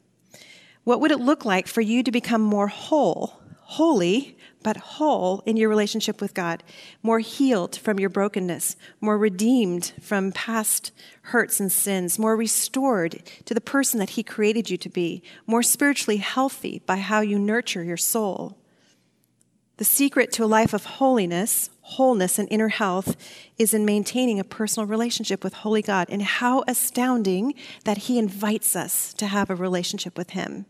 [0.83, 5.55] What would it look like for you to become more whole, holy, but whole in
[5.55, 6.61] your relationship with God?
[7.03, 13.53] More healed from your brokenness, more redeemed from past hurts and sins, more restored to
[13.53, 17.81] the person that He created you to be, more spiritually healthy by how you nurture
[17.81, 18.57] your soul.
[19.77, 23.15] The secret to a life of holiness wholeness and inner health
[23.57, 26.07] is in maintaining a personal relationship with Holy God.
[26.09, 27.53] And how astounding
[27.85, 30.65] that He invites us to have a relationship with Him,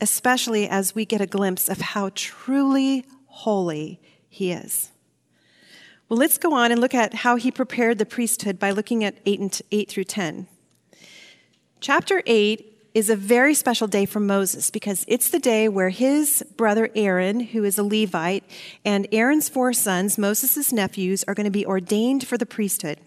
[0.00, 4.90] especially as we get a glimpse of how truly holy He is.
[6.08, 9.18] Well, let's go on and look at how He prepared the priesthood by looking at
[9.26, 10.46] 8, and 8 through 10.
[11.80, 16.44] Chapter 8 is a very special day for Moses because it's the day where his
[16.56, 18.42] brother Aaron, who is a Levite,
[18.84, 22.98] and Aaron's four sons, Moses' nephews, are going to be ordained for the priesthood.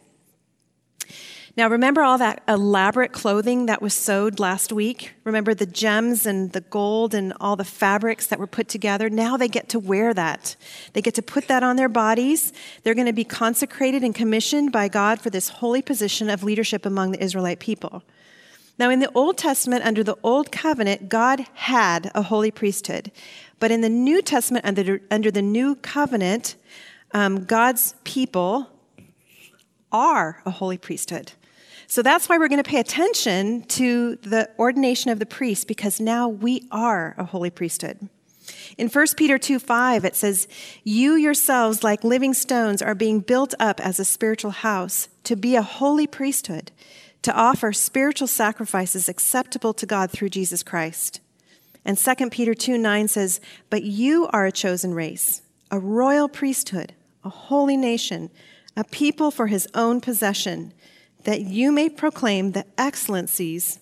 [1.58, 5.12] Now, remember all that elaborate clothing that was sewed last week?
[5.26, 9.10] Remember the gems and the gold and all the fabrics that were put together?
[9.10, 10.56] Now they get to wear that.
[10.94, 12.54] They get to put that on their bodies.
[12.84, 16.86] They're going to be consecrated and commissioned by God for this holy position of leadership
[16.86, 18.04] among the Israelite people.
[18.78, 23.12] Now, in the Old Testament, under the Old Covenant, God had a holy priesthood.
[23.60, 26.56] But in the New Testament, under, under the New Covenant,
[27.14, 28.70] um, God's people
[29.92, 31.34] are a holy priesthood.
[31.88, 36.00] So that's why we're going to pay attention to the ordination of the priest, because
[36.00, 38.10] now we are a holy priesthood.
[38.78, 40.48] In 1 Peter 2 5, it says,
[40.84, 45.56] You yourselves, like living stones, are being built up as a spiritual house to be
[45.56, 46.72] a holy priesthood,
[47.22, 51.22] to offer spiritual sacrifices acceptable to God through Jesus Christ.
[51.86, 56.94] And 2 Peter 2 9 says, But you are a chosen race, a royal priesthood,
[57.24, 58.30] a holy nation,
[58.76, 60.74] a people for his own possession,
[61.24, 63.80] that you may proclaim the excellencies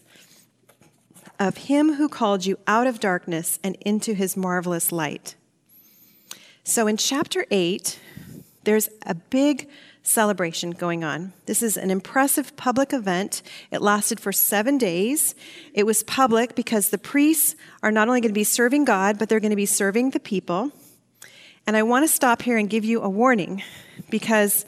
[1.40, 5.36] of him who called you out of darkness and into his marvelous light.
[6.64, 7.98] So in chapter 8,
[8.66, 9.70] there's a big
[10.10, 11.34] celebration going on.
[11.46, 13.42] This is an impressive public event.
[13.72, 15.36] It lasted for seven days.
[15.74, 19.30] It was public because the priests are not only going to be serving God, but
[19.30, 20.72] they're going to be serving the people.
[21.68, 23.62] And I want to stop here and give you a warning
[24.10, 24.66] because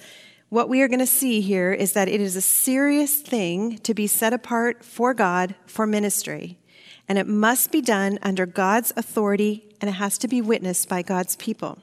[0.49, 3.93] what we are going to see here is that it is a serious thing to
[3.93, 6.59] be set apart for God for ministry
[7.11, 11.01] and it must be done under God's authority, and it has to be witnessed by
[11.01, 11.79] God's people.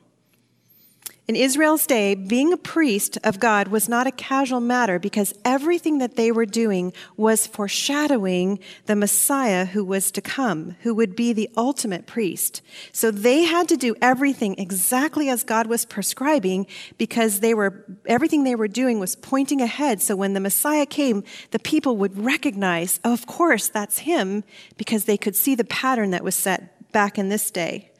[1.29, 5.99] In Israel's day, being a priest of God was not a casual matter because everything
[5.99, 11.35] that they were doing was foreshadowing the Messiah who was to come, who would be
[11.35, 12.63] the ultimate priest.
[12.93, 18.45] So they had to do everything exactly as God was prescribing because they were, everything
[18.45, 20.01] they were doing was pointing ahead.
[20.01, 24.45] So when the Messiah came, the people would recognize, oh, of course, that's him
[24.79, 27.91] because they could see the pattern that was set back in this day.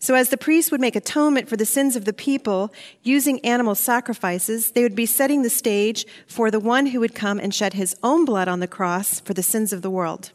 [0.00, 3.74] So, as the priests would make atonement for the sins of the people using animal
[3.74, 7.72] sacrifices, they would be setting the stage for the one who would come and shed
[7.72, 10.30] his own blood on the cross for the sins of the world.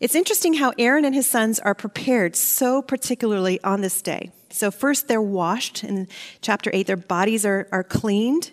[0.00, 4.32] It's interesting how Aaron and his sons are prepared so particularly on this day.
[4.48, 6.08] So, first they're washed in
[6.40, 8.50] chapter 8, their bodies are, are cleaned,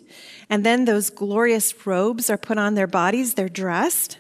[0.50, 4.18] and then those glorious robes are put on their bodies, they're dressed,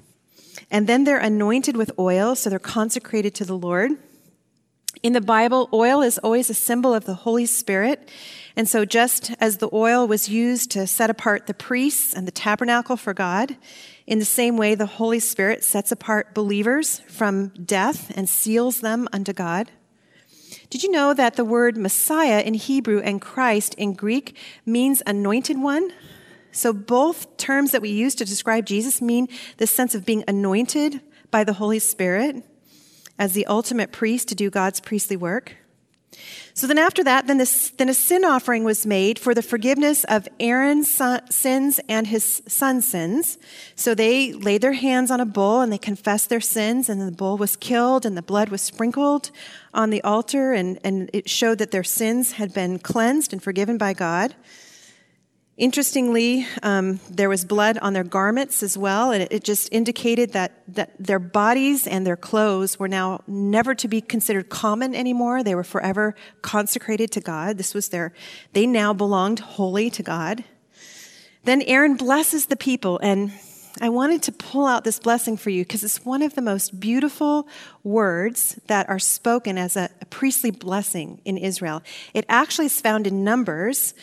[0.69, 3.91] and then they're anointed with oil, so they're consecrated to the Lord.
[5.03, 8.09] In the Bible, oil is always a symbol of the Holy Spirit.
[8.55, 12.31] And so, just as the oil was used to set apart the priests and the
[12.31, 13.57] tabernacle for God,
[14.05, 19.07] in the same way, the Holy Spirit sets apart believers from death and seals them
[19.13, 19.71] unto God.
[20.69, 25.59] Did you know that the word Messiah in Hebrew and Christ in Greek means anointed
[25.59, 25.93] one?
[26.51, 30.99] So, both terms that we use to describe Jesus mean the sense of being anointed
[31.31, 32.43] by the Holy Spirit
[33.21, 35.53] as the ultimate priest to do God's priestly work.
[36.55, 40.03] So then after that, then, this, then a sin offering was made for the forgiveness
[40.05, 43.37] of Aaron's son, sins and his son's sins.
[43.75, 47.11] So they laid their hands on a bull and they confessed their sins and the
[47.11, 49.29] bull was killed and the blood was sprinkled
[49.71, 53.77] on the altar and, and it showed that their sins had been cleansed and forgiven
[53.77, 54.33] by God.
[55.61, 60.63] Interestingly, um, there was blood on their garments as well, and it, just indicated that,
[60.67, 65.43] that their bodies and their clothes were now never to be considered common anymore.
[65.43, 67.59] They were forever consecrated to God.
[67.59, 68.11] This was their,
[68.53, 70.43] they now belonged wholly to God.
[71.43, 73.31] Then Aaron blesses the people, and
[73.79, 76.79] I wanted to pull out this blessing for you because it's one of the most
[76.79, 77.47] beautiful
[77.83, 81.83] words that are spoken as a, a priestly blessing in Israel.
[82.15, 83.93] It actually is found in Numbers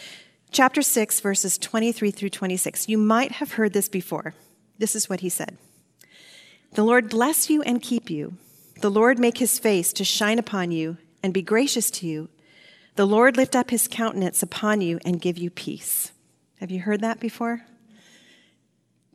[0.50, 2.88] chapter 6, verses 23 through 26.
[2.88, 4.34] You might have heard this before.
[4.78, 5.58] This is what he said
[6.72, 8.36] The Lord bless you and keep you.
[8.80, 12.28] The Lord make his face to shine upon you and be gracious to you.
[12.94, 16.12] The Lord lift up his countenance upon you and give you peace.
[16.60, 17.64] Have you heard that before?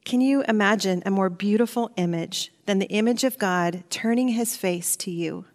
[0.05, 4.97] Can you imagine a more beautiful image than the image of God turning his face
[4.97, 5.45] to you,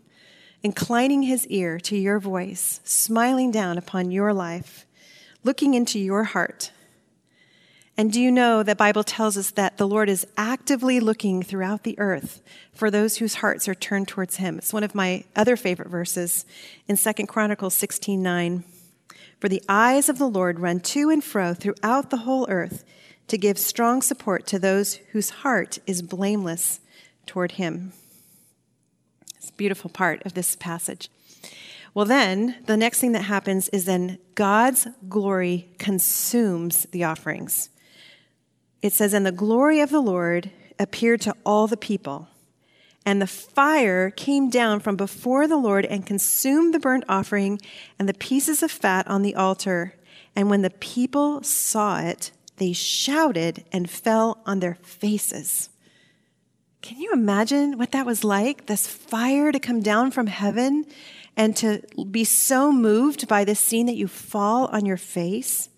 [0.63, 4.87] inclining his ear to your voice, smiling down upon your life?
[5.49, 6.73] Looking into your heart.
[7.97, 11.43] And do you know that the Bible tells us that the Lord is actively looking
[11.43, 12.43] throughout the earth
[12.75, 14.59] for those whose hearts are turned towards him?
[14.59, 16.45] It's one of my other favorite verses
[16.87, 18.63] in 2 Chronicles 16:9.
[19.41, 22.85] For the eyes of the Lord run to and fro throughout the whole earth
[23.29, 26.81] to give strong support to those whose heart is blameless
[27.25, 27.95] toward him.
[29.39, 31.09] It's a beautiful part of this passage.
[31.99, 37.71] Well, then the next thing that happens is then God's glory consumes the offerings.
[38.81, 42.29] It says, And the glory of the Lord appeared to all the people.
[43.05, 47.61] And the fire came down from before the Lord and consumed the burnt offering
[47.99, 49.97] and the pieces of fat on the altar.
[50.37, 55.69] And when the people saw it, they shouted and fell on their faces.
[56.81, 58.67] Can you imagine what that was like?
[58.67, 60.87] This fire to come down from heaven
[61.39, 61.81] and to
[62.11, 65.69] be so moved by this scene that you fall on your face.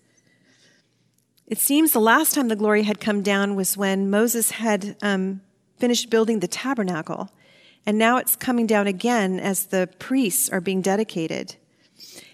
[1.45, 5.41] It seems the last time the glory had come down was when Moses had um,
[5.77, 7.29] finished building the tabernacle.
[7.85, 11.55] And now it's coming down again as the priests are being dedicated.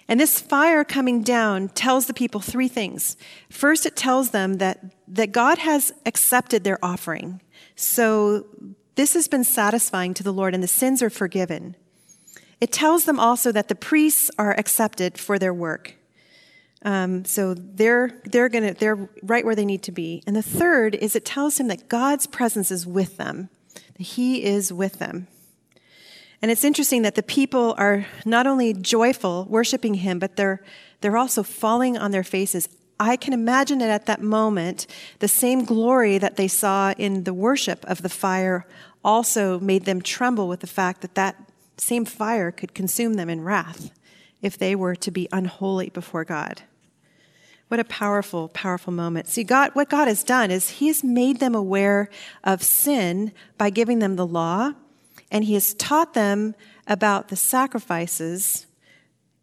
[0.07, 3.17] And this fire coming down tells the people three things.
[3.49, 7.41] First, it tells them that, that God has accepted their offering.
[7.75, 8.45] So
[8.95, 11.75] this has been satisfying to the Lord and the sins are forgiven.
[12.59, 15.95] It tells them also that the priests are accepted for their work.
[16.83, 20.23] Um, so they're they're gonna they're right where they need to be.
[20.27, 23.49] And the third is it tells him that God's presence is with them,
[23.97, 25.27] that He is with them.
[26.41, 30.63] And it's interesting that the people are not only joyful, worshiping Him, but they're
[31.01, 32.69] they're also falling on their faces.
[32.99, 34.87] I can imagine it at that moment,
[35.19, 38.65] the same glory that they saw in the worship of the fire
[39.03, 41.35] also made them tremble with the fact that that
[41.77, 43.91] same fire could consume them in wrath
[44.41, 46.63] if they were to be unholy before God.
[47.67, 49.27] What a powerful, powerful moment.
[49.27, 52.09] See, God, what God has done is He has made them aware
[52.43, 54.73] of sin by giving them the law,
[55.29, 56.55] and He has taught them
[56.87, 58.67] about the sacrifices.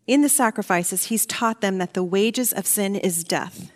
[0.06, 3.70] In the sacrifices, He's taught them that the wages of sin is death.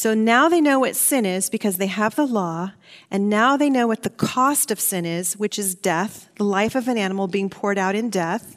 [0.00, 2.72] So now they know what sin is because they have the law,
[3.10, 6.74] and now they know what the cost of sin is, which is death, the life
[6.74, 8.56] of an animal being poured out in death.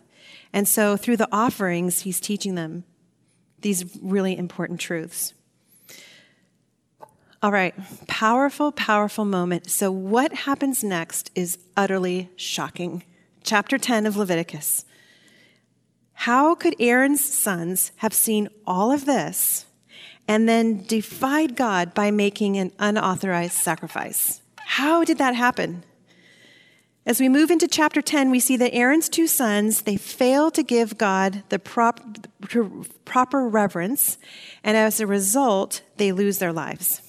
[0.54, 2.86] And so through the offerings, he's teaching them
[3.60, 5.34] these really important truths.
[7.42, 7.76] All right,
[8.08, 9.70] powerful, powerful moment.
[9.70, 13.04] So, what happens next is utterly shocking.
[13.44, 14.86] Chapter 10 of Leviticus.
[16.14, 19.66] How could Aaron's sons have seen all of this
[20.28, 24.42] and then defied God by making an unauthorized sacrifice?
[24.58, 25.84] How did that happen?
[27.06, 30.64] As we move into chapter 10, we see that Aaron's two sons, they fail to
[30.64, 32.00] give God the prop,
[33.04, 34.18] proper reverence,
[34.64, 37.02] and as a result, they lose their lives.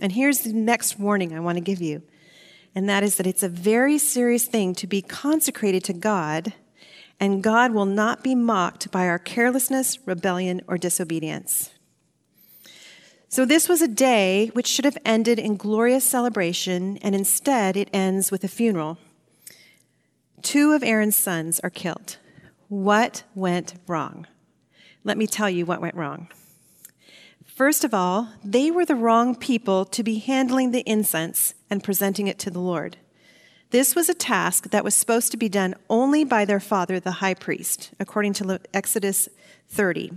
[0.00, 2.02] And here's the next warning I want to give you,
[2.74, 6.52] and that is that it's a very serious thing to be consecrated to God,
[7.20, 11.70] and God will not be mocked by our carelessness, rebellion, or disobedience.
[13.30, 17.90] So, this was a day which should have ended in glorious celebration, and instead it
[17.92, 18.96] ends with a funeral.
[20.40, 22.16] Two of Aaron's sons are killed.
[22.68, 24.26] What went wrong?
[25.04, 26.28] Let me tell you what went wrong.
[27.44, 32.28] First of all, they were the wrong people to be handling the incense and presenting
[32.28, 32.96] it to the Lord.
[33.70, 37.20] This was a task that was supposed to be done only by their father, the
[37.20, 39.28] high priest, according to Exodus
[39.68, 40.12] 30.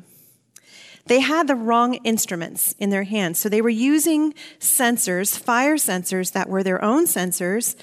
[1.05, 3.39] They had the wrong instruments in their hands.
[3.39, 7.75] So they were using censers, fire censers that were their own censers,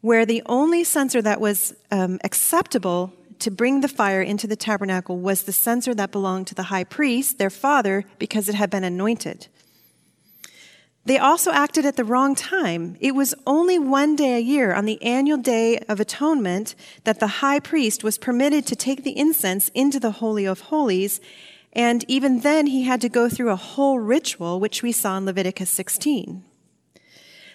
[0.00, 5.18] where the only censer that was um, acceptable to bring the fire into the tabernacle
[5.18, 8.84] was the censer that belonged to the high priest, their father, because it had been
[8.84, 9.48] anointed.
[11.04, 12.96] They also acted at the wrong time.
[13.00, 17.42] It was only one day a year, on the annual day of atonement, that the
[17.42, 21.20] high priest was permitted to take the incense into the Holy of Holies.
[21.72, 25.24] And even then, he had to go through a whole ritual, which we saw in
[25.24, 26.44] Leviticus 16.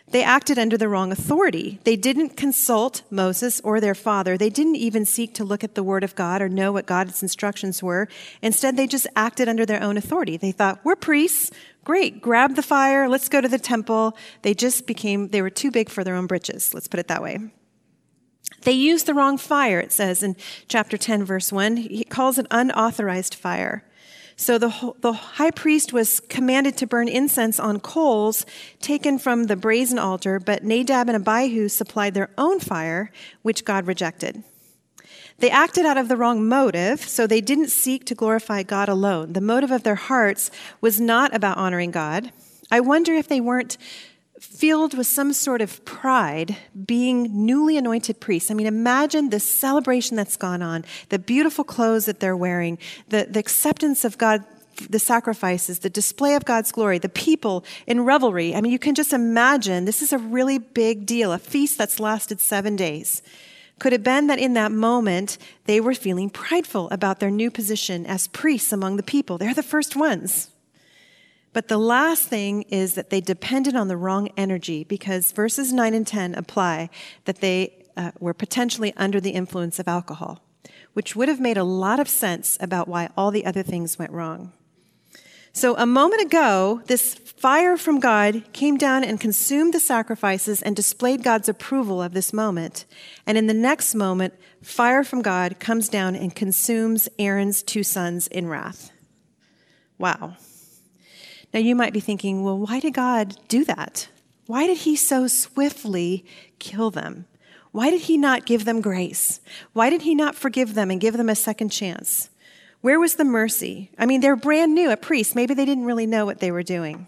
[0.10, 1.80] They acted under the wrong authority.
[1.84, 4.38] They didn't consult Moses or their father.
[4.38, 7.22] They didn't even seek to look at the word of God or know what God's
[7.22, 8.08] instructions were.
[8.42, 10.38] Instead, they just acted under their own authority.
[10.38, 11.52] They thought, we're priests.
[11.84, 12.22] Great.
[12.22, 13.10] Grab the fire.
[13.10, 14.16] Let's go to the temple.
[14.44, 16.74] They just became, they were too big for their own britches.
[16.74, 17.40] Let's put it that way.
[18.62, 20.38] They used the wrong fire, it says in
[20.70, 21.78] chapter 10, verse 1.
[21.78, 23.84] He calls it unauthorized fire.
[24.40, 28.46] So the, the high priest was commanded to burn incense on coals
[28.80, 33.12] taken from the brazen altar, but Nadab and Abihu supplied their own fire,
[33.42, 34.44] which God rejected.
[35.40, 39.34] They acted out of the wrong motive, so they didn't seek to glorify God alone.
[39.34, 42.32] The motive of their hearts was not about honoring God.
[42.72, 43.78] I wonder if they weren't
[44.40, 48.52] filled with some sort of pride being newly anointed priests.
[48.52, 52.78] I mean, imagine the celebration that's gone on, the beautiful clothes that they're wearing,
[53.10, 54.44] the, the acceptance of God,
[54.90, 58.54] the sacrifices, the display of God's glory, the people in revelry.
[58.54, 62.00] I mean, you can just imagine this is a really big deal, a feast that's
[62.00, 63.24] lasted seven days.
[63.80, 67.52] Could it have been that in that moment they were feeling prideful about their new
[67.52, 69.38] position as priests among the people?
[69.38, 70.50] They're the first ones.
[71.58, 75.96] But the last thing is that they depended on the wrong energy because verses 9
[75.96, 76.92] and 10 apply
[77.26, 80.44] that they uh, were potentially under the influence of alcohol,
[80.94, 84.12] which would have made a lot of sense about why all the other things went
[84.12, 84.54] wrong.
[85.52, 90.76] So a moment ago, this fire from God came down and consumed the sacrifices and
[90.76, 92.86] displayed God's approval of this moment.
[93.26, 98.28] And in the next moment, fire from God comes down and consumes Aaron's two sons
[98.28, 98.92] in wrath.
[99.98, 100.36] Wow.
[101.58, 104.10] Now, you might be thinking, well, why did God do that?
[104.46, 106.24] Why did he so swiftly
[106.60, 107.26] kill them?
[107.72, 109.42] Why did he not give them grace?
[109.74, 112.30] Why did he not forgive them and give them a second chance?
[112.82, 113.90] Where was the mercy?
[113.98, 115.36] I mean, they're brand new at priest.
[115.36, 117.08] Maybe they didn't really know what they were doing.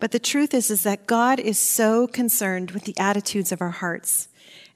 [0.00, 3.68] But the truth is, is that God is so concerned with the attitudes of our
[3.68, 4.28] hearts.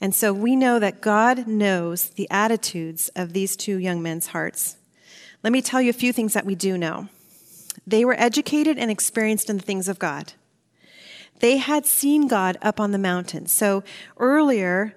[0.03, 4.77] And so we know that God knows the attitudes of these two young men's hearts.
[5.43, 7.09] Let me tell you a few things that we do know.
[7.91, 10.33] They were educated and experienced in the things of God.
[11.41, 13.47] They had seen God up on the mountain.
[13.47, 13.83] So
[14.17, 14.95] earlier,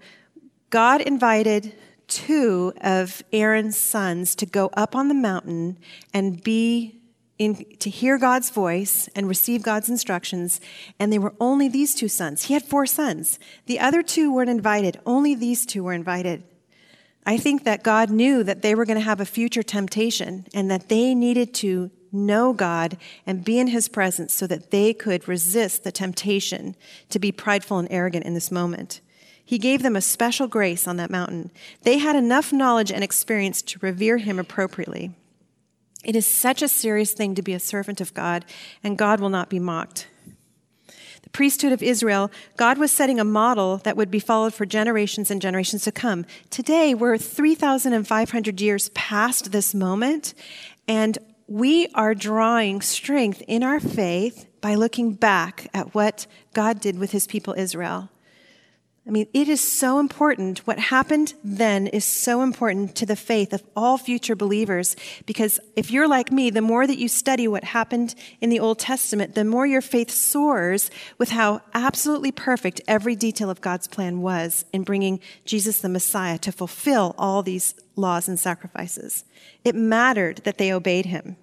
[0.69, 1.73] God invited
[2.07, 5.79] two of Aaron's sons to go up on the mountain
[6.13, 6.99] and be
[7.39, 10.61] in, to hear God's voice and receive God's instructions,
[10.99, 12.43] and they were only these two sons.
[12.43, 13.39] He had four sons.
[13.65, 14.99] The other two weren't invited.
[15.05, 16.43] Only these two were invited.
[17.25, 20.69] I think that God knew that they were going to have a future temptation and
[20.69, 25.27] that they needed to know God and be in His presence so that they could
[25.27, 26.75] resist the temptation
[27.09, 29.01] to be prideful and arrogant in this moment.
[29.43, 31.51] He gave them a special grace on that mountain.
[31.81, 35.11] They had enough knowledge and experience to revere Him appropriately.
[36.03, 38.45] It is such a serious thing to be a servant of God,
[38.83, 40.07] and God will not be mocked.
[41.23, 45.31] The priesthood of Israel, God was setting a model that would be followed for generations
[45.31, 46.25] and generations to come.
[46.49, 50.33] Today, we're 3,500 years past this moment,
[50.87, 51.17] and
[51.53, 56.25] we are drawing strength in our faith by looking back at what
[56.55, 58.09] God did with his people Israel.
[59.05, 60.65] I mean, it is so important.
[60.65, 64.95] What happened then is so important to the faith of all future believers
[65.27, 68.79] because if you're like me, the more that you study what happened in the Old
[68.79, 70.89] Testament, the more your faith soars
[71.19, 76.39] with how absolutely perfect every detail of God's plan was in bringing Jesus the Messiah
[76.39, 79.23] to fulfill all these laws and sacrifices.
[79.63, 81.35] It mattered that they obeyed him.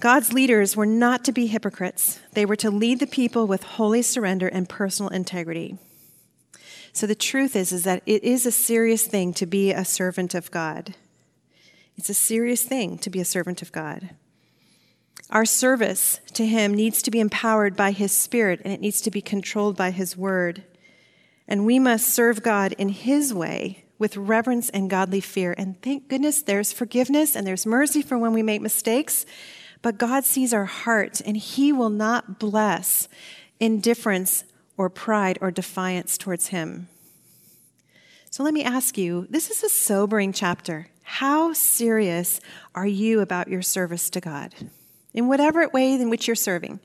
[0.00, 2.20] God's leaders were not to be hypocrites.
[2.32, 5.76] They were to lead the people with holy surrender and personal integrity.
[6.94, 10.34] So the truth is, is that it is a serious thing to be a servant
[10.34, 10.94] of God.
[11.96, 14.10] It's a serious thing to be a servant of God.
[15.28, 19.10] Our service to Him needs to be empowered by His Spirit and it needs to
[19.10, 20.64] be controlled by His Word.
[21.46, 25.54] And we must serve God in His way with reverence and godly fear.
[25.58, 29.26] And thank goodness there's forgiveness and there's mercy for when we make mistakes.
[29.82, 33.08] But God sees our heart, and He will not bless
[33.58, 34.44] indifference
[34.76, 36.88] or pride or defiance towards Him.
[38.30, 40.88] So let me ask you this is a sobering chapter.
[41.02, 42.40] How serious
[42.74, 44.54] are you about your service to God?
[45.12, 46.78] In whatever way in which you're serving.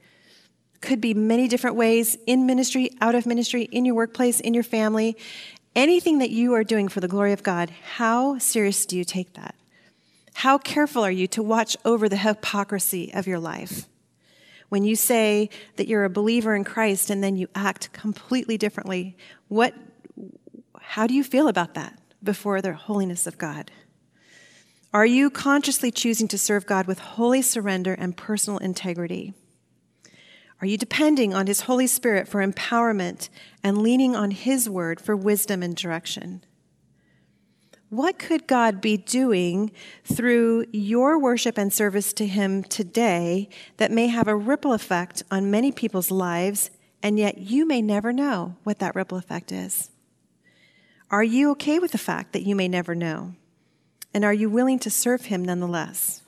[0.81, 4.63] Could be many different ways in ministry, out of ministry, in your workplace, in your
[4.63, 5.15] family.
[5.75, 9.33] Anything that you are doing for the glory of God, how serious do you take
[9.33, 9.55] that?
[10.39, 13.87] How careful are you to watch over the hypocrisy of your life?
[14.67, 19.15] When you say that you're a believer in Christ and then you act completely differently,
[19.47, 19.73] what,
[20.77, 23.71] how do you feel about that before the holiness of God?
[24.93, 29.33] Are you consciously choosing to serve God with holy surrender and personal integrity?
[30.59, 33.29] Are you depending on His Holy Spirit for empowerment
[33.63, 36.43] and leaning on His word for wisdom and direction?
[37.95, 39.71] What could God be doing
[40.03, 45.49] through your worship and service to Him today that may have a ripple effect on
[45.49, 46.71] many people's lives,
[47.01, 49.91] and yet you may never know what that ripple effect is?
[51.09, 53.33] Are you okay with the fact that you may never know?
[54.13, 56.21] And are you willing to serve Him nonetheless?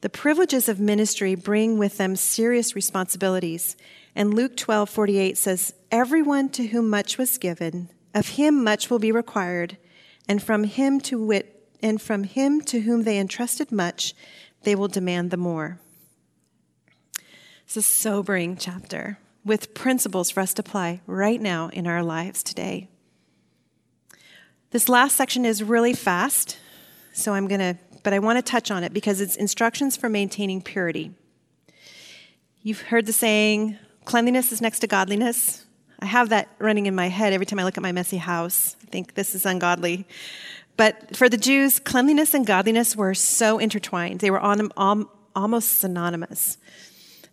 [0.00, 3.76] The privileges of ministry bring with them serious responsibilities.
[4.16, 8.98] And Luke 12 48 says, Everyone to whom much was given, of him much will
[8.98, 9.76] be required
[10.30, 14.14] and from him to wit and from him to whom they entrusted much,
[14.62, 15.80] they will demand the more.
[17.64, 22.44] It's a sobering chapter with principles for us to apply right now in our lives
[22.44, 22.86] today.
[24.70, 26.58] This last section is really fast,
[27.12, 30.08] so I'm going to, but I want to touch on it because it's instructions for
[30.08, 31.10] maintaining purity.
[32.62, 35.66] You've heard the saying, cleanliness is next to godliness.
[36.00, 38.76] I have that running in my head every time I look at my messy house.
[38.82, 40.06] I think this is ungodly.
[40.76, 44.70] But for the Jews, cleanliness and godliness were so intertwined, they were on,
[45.36, 46.56] almost synonymous.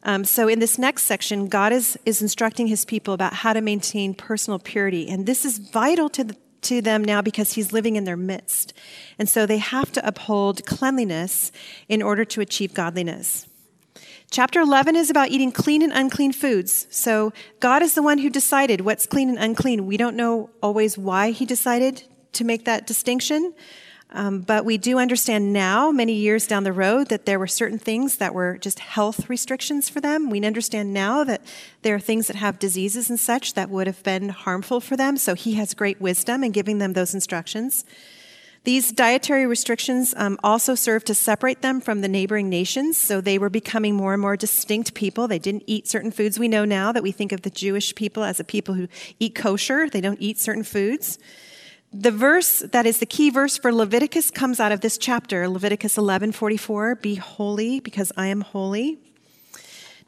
[0.04, 3.62] Um, so, in this next section, God is, is instructing his people about how to
[3.62, 5.08] maintain personal purity.
[5.10, 8.74] And this is vital to, the, to them now because he's living in their midst.
[9.18, 11.52] And so they have to uphold cleanliness
[11.90, 13.48] in order to achieve godliness.
[14.30, 16.86] Chapter 11 is about eating clean and unclean foods.
[16.90, 19.86] So God is the one who decided what's clean and unclean.
[19.86, 22.04] We don't know always why he decided
[22.34, 23.54] to make that distinction.
[24.12, 27.80] Um, but we do understand now, many years down the road, that there were certain
[27.80, 30.30] things that were just health restrictions for them.
[30.30, 31.42] We understand now that
[31.82, 35.18] there are things that have diseases and such that would have been harmful for them.
[35.18, 37.84] So he has great wisdom in giving them those instructions.
[38.68, 43.38] These dietary restrictions um, also served to separate them from the neighboring nations, so they
[43.38, 45.26] were becoming more and more distinct people.
[45.26, 46.38] They didn't eat certain foods.
[46.38, 48.90] We know now that we think of the Jewish people as a people who
[49.22, 51.18] eat kosher, they don't eat certain foods.
[51.94, 55.96] The verse that is the key verse for Leviticus comes out of this chapter, Leviticus
[55.96, 59.00] 11:44, "Be holy because I am holy."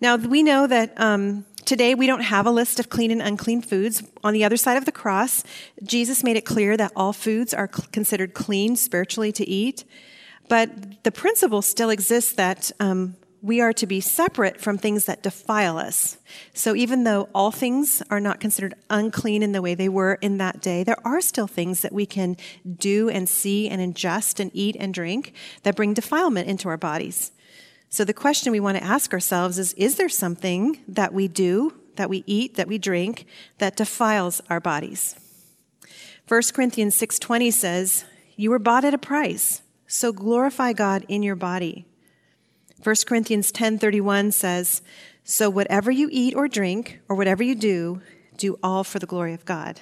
[0.01, 3.61] Now we know that um, today we don't have a list of clean and unclean
[3.61, 4.03] foods.
[4.23, 5.43] On the other side of the cross,
[5.83, 9.85] Jesus made it clear that all foods are considered clean spiritually to eat.
[10.47, 15.23] But the principle still exists that um, we are to be separate from things that
[15.23, 16.17] defile us.
[16.53, 20.37] So even though all things are not considered unclean in the way they were in
[20.39, 22.35] that day, there are still things that we can
[22.77, 25.33] do and see and ingest and eat and drink
[25.63, 27.31] that bring defilement into our bodies.
[27.89, 31.73] So the question we want to ask ourselves is Is there something that we do,
[31.95, 33.25] that we eat, that we drink,
[33.57, 35.15] that defiles our bodies?
[36.27, 41.35] 1 Corinthians 6:20 says, "You were bought at a price, so glorify God in your
[41.35, 41.85] body."
[42.83, 44.83] 1 Corinthians 10:31 says,
[45.23, 48.01] "So whatever you eat or drink or whatever you do,
[48.37, 49.81] do all for the glory of God."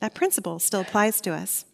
[0.00, 1.64] That principle still applies to us.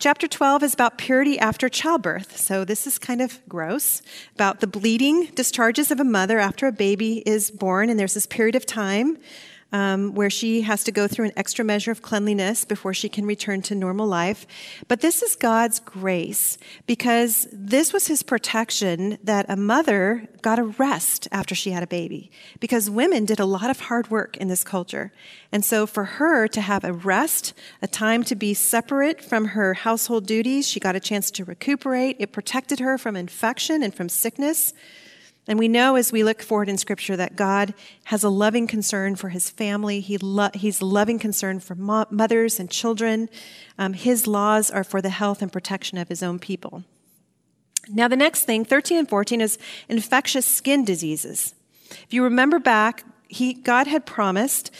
[0.00, 2.38] Chapter 12 is about purity after childbirth.
[2.38, 4.00] So this is kind of gross
[4.34, 8.24] about the bleeding discharges of a mother after a baby is born and there's this
[8.24, 9.18] period of time
[9.72, 13.26] um, where she has to go through an extra measure of cleanliness before she can
[13.26, 14.46] return to normal life.
[14.88, 20.64] But this is God's grace because this was his protection that a mother got a
[20.64, 24.48] rest after she had a baby because women did a lot of hard work in
[24.48, 25.12] this culture.
[25.52, 29.74] And so for her to have a rest, a time to be separate from her
[29.74, 32.16] household duties, she got a chance to recuperate.
[32.18, 34.72] It protected her from infection and from sickness.
[35.50, 37.74] And we know as we look forward in Scripture that God
[38.04, 39.98] has a loving concern for his family.
[39.98, 43.28] He lo- he's loving concern for mo- mothers and children.
[43.76, 46.84] Um, his laws are for the health and protection of his own people.
[47.88, 51.56] Now, the next thing, 13 and 14, is infectious skin diseases.
[51.90, 54.70] If you remember back, he, God had promised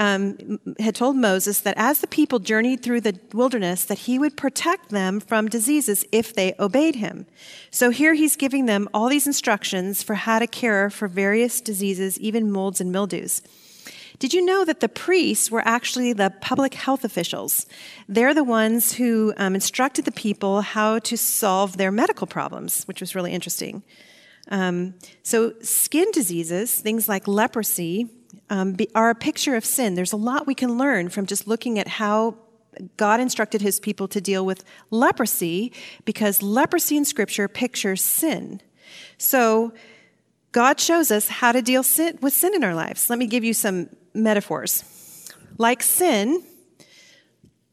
[0.00, 4.34] um, had told Moses that as the people journeyed through the wilderness, that he would
[4.34, 7.26] protect them from diseases if they obeyed him.
[7.70, 12.18] So here he's giving them all these instructions for how to care for various diseases,
[12.18, 13.42] even molds and mildews.
[14.18, 17.66] Did you know that the priests were actually the public health officials?
[18.08, 23.02] They're the ones who um, instructed the people how to solve their medical problems, which
[23.02, 23.82] was really interesting.
[24.50, 28.10] Um, so, skin diseases, things like leprosy,
[28.48, 29.94] um, be, are a picture of sin.
[29.94, 32.36] There's a lot we can learn from just looking at how
[32.96, 35.72] God instructed his people to deal with leprosy
[36.04, 38.60] because leprosy in scripture pictures sin.
[39.18, 39.72] So
[40.52, 43.10] God shows us how to deal sin, with sin in our lives.
[43.10, 44.84] Let me give you some metaphors.
[45.58, 46.42] Like sin,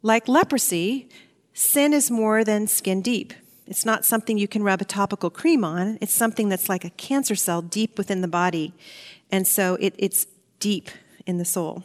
[0.02, 1.10] like leprosy,
[1.54, 3.34] sin is more than skin deep.
[3.66, 5.98] It's not something you can rub a topical cream on.
[6.02, 8.74] It's something that's like a cancer cell deep within the body.
[9.32, 10.28] And so it, it's
[10.60, 10.90] deep
[11.26, 11.84] in the soul.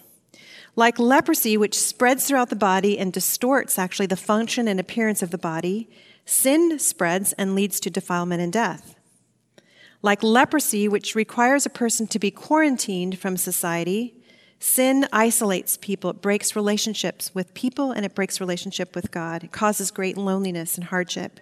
[0.75, 5.31] Like leprosy, which spreads throughout the body and distorts actually the function and appearance of
[5.31, 5.91] the body,
[6.25, 8.95] sin spreads and leads to defilement and death.
[10.01, 14.15] Like leprosy, which requires a person to be quarantined from society,
[14.59, 16.11] sin isolates people.
[16.11, 19.45] It breaks relationships with people and it breaks relationship with God.
[19.45, 21.41] It causes great loneliness and hardship.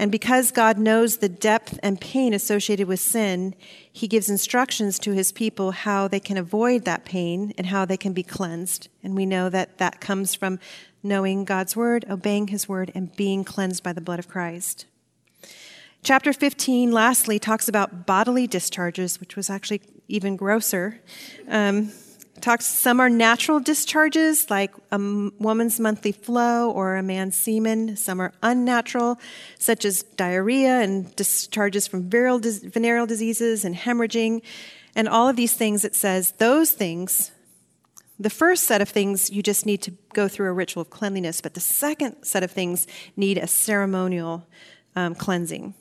[0.00, 3.54] And because God knows the depth and pain associated with sin,
[3.92, 7.98] he gives instructions to his people how they can avoid that pain and how they
[7.98, 8.88] can be cleansed.
[9.02, 10.58] And we know that that comes from
[11.02, 14.86] knowing God's word, obeying his word, and being cleansed by the blood of Christ.
[16.02, 20.98] Chapter 15, lastly, talks about bodily discharges, which was actually even grosser.
[21.46, 21.92] Um,
[22.42, 24.98] talks some are natural discharges like a
[25.38, 27.96] woman's monthly flow or a man's semen.
[27.96, 29.18] Some are unnatural
[29.58, 34.42] such as diarrhea and discharges from venereal diseases and hemorrhaging.
[34.94, 37.32] And all of these things it says those things
[38.18, 41.40] the first set of things you just need to go through a ritual of cleanliness
[41.40, 42.86] but the second set of things
[43.16, 44.46] need a ceremonial
[44.94, 45.74] um, cleansing.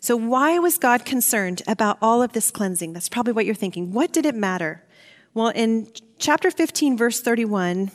[0.00, 2.92] So why was god concerned about all of this cleansing?
[2.92, 3.92] That's probably what you're thinking.
[3.92, 4.84] What did it matter
[5.34, 7.90] well, in chapter 15, verse 31,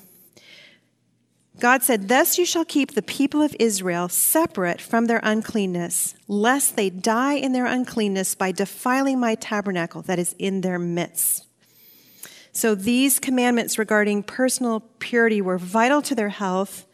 [1.59, 6.75] God said, Thus you shall keep the people of Israel separate from their uncleanness, lest
[6.75, 11.45] they die in their uncleanness by defiling my tabernacle that is in their midst.
[12.51, 16.85] So these commandments regarding personal purity were vital to their health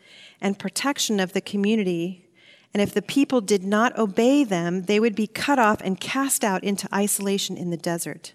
[0.41, 2.29] and protection of the community.
[2.73, 6.43] And if the people did not obey them, they would be cut off and cast
[6.43, 8.33] out into isolation in the desert.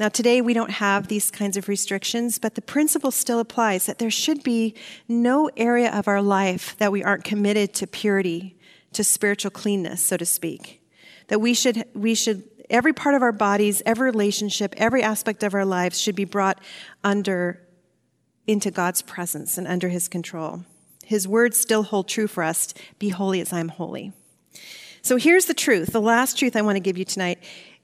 [0.00, 3.98] Now, today we don't have these kinds of restrictions, but the principle still applies that
[3.98, 4.74] there should be
[5.06, 8.56] no area of our life that we aren't committed to purity,
[8.94, 10.82] to spiritual cleanness, so to speak.
[11.28, 15.52] That we should, we should, every part of our bodies, every relationship, every aspect of
[15.52, 16.62] our lives should be brought
[17.04, 17.60] under,
[18.46, 20.64] into God's presence and under His control.
[21.04, 24.14] His words still hold true for us be holy as I'm holy.
[25.02, 27.38] So here's the truth, the last truth I want to give you tonight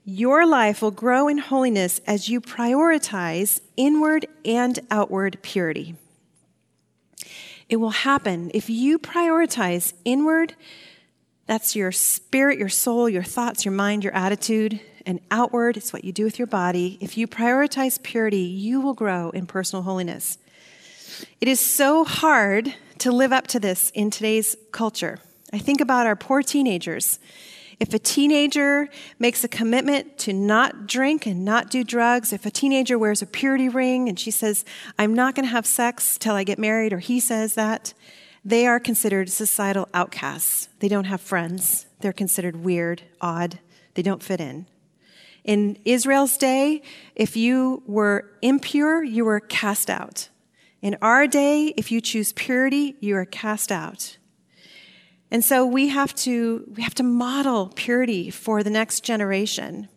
[0.09, 5.97] your life will grow in holiness as you prioritize inward and outward purity.
[7.69, 10.55] It will happen if you prioritize inward,
[11.47, 16.05] that's your spirit, your soul, your thoughts, your mind, your attitude, and outward, it's what
[16.05, 16.99] you do with your body.
[17.01, 20.39] If you prioritize purity, you will grow in personal holiness.
[21.41, 25.19] It is so hard to live up to this in today's culture.
[25.53, 27.19] I think about our poor teenagers.
[27.79, 32.51] If a teenager makes a commitment to not drink and not do drugs, if a
[32.51, 34.65] teenager wears a purity ring and she says,
[34.99, 37.93] I'm not going to have sex till I get married, or he says that,
[38.45, 40.69] they are considered societal outcasts.
[40.79, 41.87] They don't have friends.
[42.01, 43.59] They're considered weird, odd.
[43.95, 44.67] They don't fit in.
[45.45, 46.83] In Israel's day,
[47.15, 50.29] if you were impure, you were cast out.
[50.81, 54.17] In our day, if you choose purity, you are cast out.
[55.31, 59.89] And so we have to, we have to model purity for the next generation.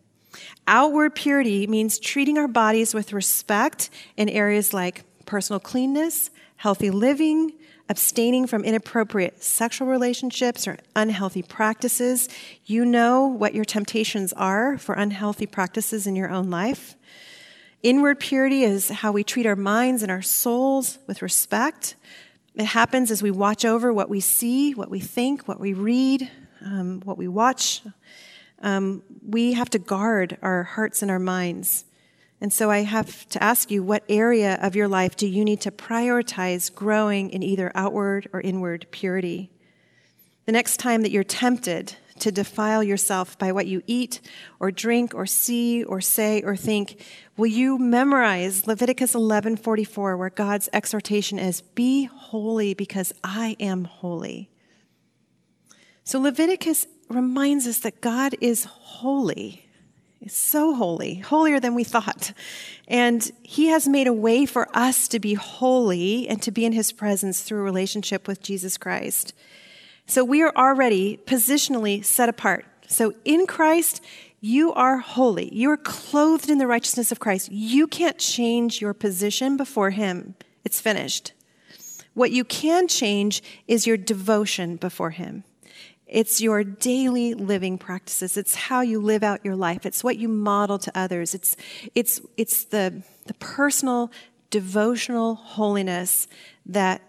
[0.68, 7.54] Outward purity means treating our bodies with respect in areas like personal cleanness, healthy living,
[7.90, 12.30] abstaining from inappropriate sexual relationships or unhealthy practices.
[12.66, 16.96] You know what your temptations are for unhealthy practices in your own life.
[17.82, 21.96] Inward purity is how we treat our minds and our souls with respect,
[22.56, 26.30] it happens as we watch over what we see, what we think, what we read,
[26.62, 27.82] um, what we watch.
[28.62, 31.86] Um, we have to guard our hearts and our minds.
[32.42, 35.62] And so I have to ask you, what area of your life do you need
[35.62, 39.52] to prioritize growing in either outward or inward purity?
[40.46, 44.22] The next time that you're tempted to defile yourself by what you eat
[44.60, 47.04] or drink or see or say or think,
[47.38, 54.50] will you memorize Leviticus 11:44 where God's exhortation is be holy because I am holy.
[56.04, 59.66] So Leviticus reminds us that God is holy.
[60.22, 62.34] Is so holy, holier than we thought.
[62.90, 66.74] And he has made a way for us to be holy and to be in
[66.74, 69.34] his presence through a relationship with Jesus Christ.
[70.10, 72.66] So we are already positionally set apart.
[72.88, 74.02] So in Christ,
[74.42, 75.54] you are holy.
[75.54, 77.52] You are clothed in the righteousness of Christ.
[77.52, 80.34] You can't change your position before Him.
[80.66, 81.34] It's finished.
[82.16, 85.44] What you can change is your devotion before Him.
[86.08, 88.36] It's your daily living practices.
[88.36, 89.86] It's how you live out your life.
[89.86, 91.36] It's what you model to others.
[91.36, 91.56] It's,
[91.94, 94.12] it's, it's the, the personal
[94.50, 96.28] devotional holiness
[96.66, 97.04] that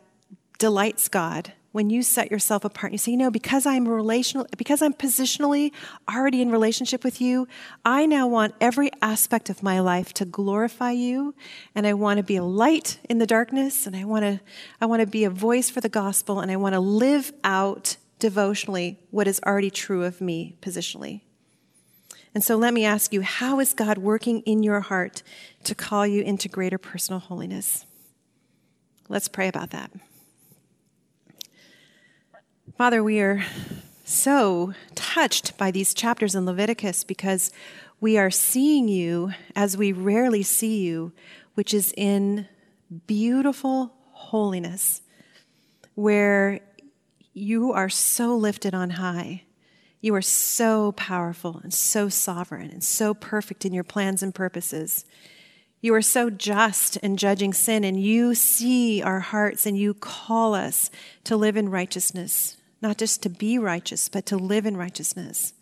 [0.58, 4.46] delights God when you set yourself apart, and you say, you know, because I'm relational,
[4.56, 5.72] because I'm positionally
[6.12, 7.46] already in relationship with you,
[7.84, 11.34] I now want every aspect of my life to glorify you,
[11.74, 14.40] and I want to be a light in the darkness, and I want to,
[14.80, 17.96] I want to be a voice for the gospel, and I want to live out
[18.18, 21.20] devotionally what is already true of me positionally.
[22.34, 25.22] And so let me ask you, how is God working in your heart
[25.64, 27.86] to call you into greater personal holiness?
[29.08, 29.90] Let's pray about that.
[32.80, 33.44] Father, we are
[34.06, 37.52] so touched by these chapters in Leviticus because
[38.00, 41.12] we are seeing you as we rarely see you,
[41.52, 42.48] which is in
[43.06, 45.02] beautiful holiness,
[45.94, 46.60] where
[47.34, 49.42] you are so lifted on high.
[50.00, 55.04] You are so powerful and so sovereign and so perfect in your plans and purposes.
[55.82, 60.54] You are so just in judging sin, and you see our hearts and you call
[60.54, 60.90] us
[61.24, 65.52] to live in righteousness, not just to be righteous, but to live in righteousness.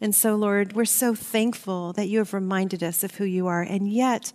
[0.00, 3.62] And so, Lord, we're so thankful that you have reminded us of who you are.
[3.62, 4.32] And yet,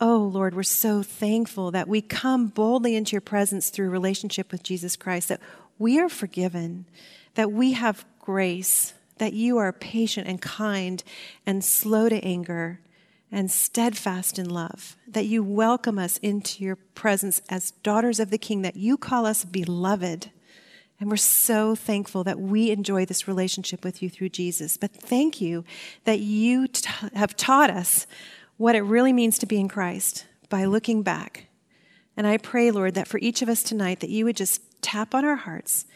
[0.00, 4.62] oh, Lord, we're so thankful that we come boldly into your presence through relationship with
[4.62, 5.40] Jesus Christ, that
[5.78, 6.86] we are forgiven,
[7.34, 11.02] that we have grace, that you are patient and kind
[11.44, 12.80] and slow to anger
[13.32, 18.38] and steadfast in love, that you welcome us into your presence as daughters of the
[18.38, 20.30] King, that you call us beloved
[21.00, 24.76] and we're so thankful that we enjoy this relationship with you through Jesus.
[24.76, 25.64] But thank you
[26.04, 28.06] that you t- have taught us
[28.58, 31.46] what it really means to be in Christ by looking back.
[32.18, 35.14] And I pray, Lord, that for each of us tonight, that you would just tap
[35.14, 35.86] on our hearts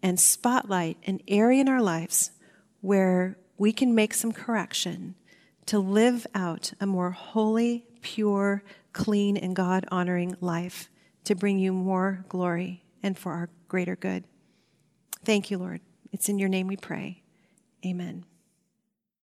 [0.00, 2.30] and spotlight an area in our lives
[2.82, 5.16] where we can make some correction
[5.66, 10.88] to live out a more holy, pure, clean, and God honoring life
[11.24, 14.22] to bring you more glory and for our greater good.
[15.26, 15.80] Thank you, Lord.
[16.12, 17.24] It's in your name we pray.
[17.84, 18.24] Amen.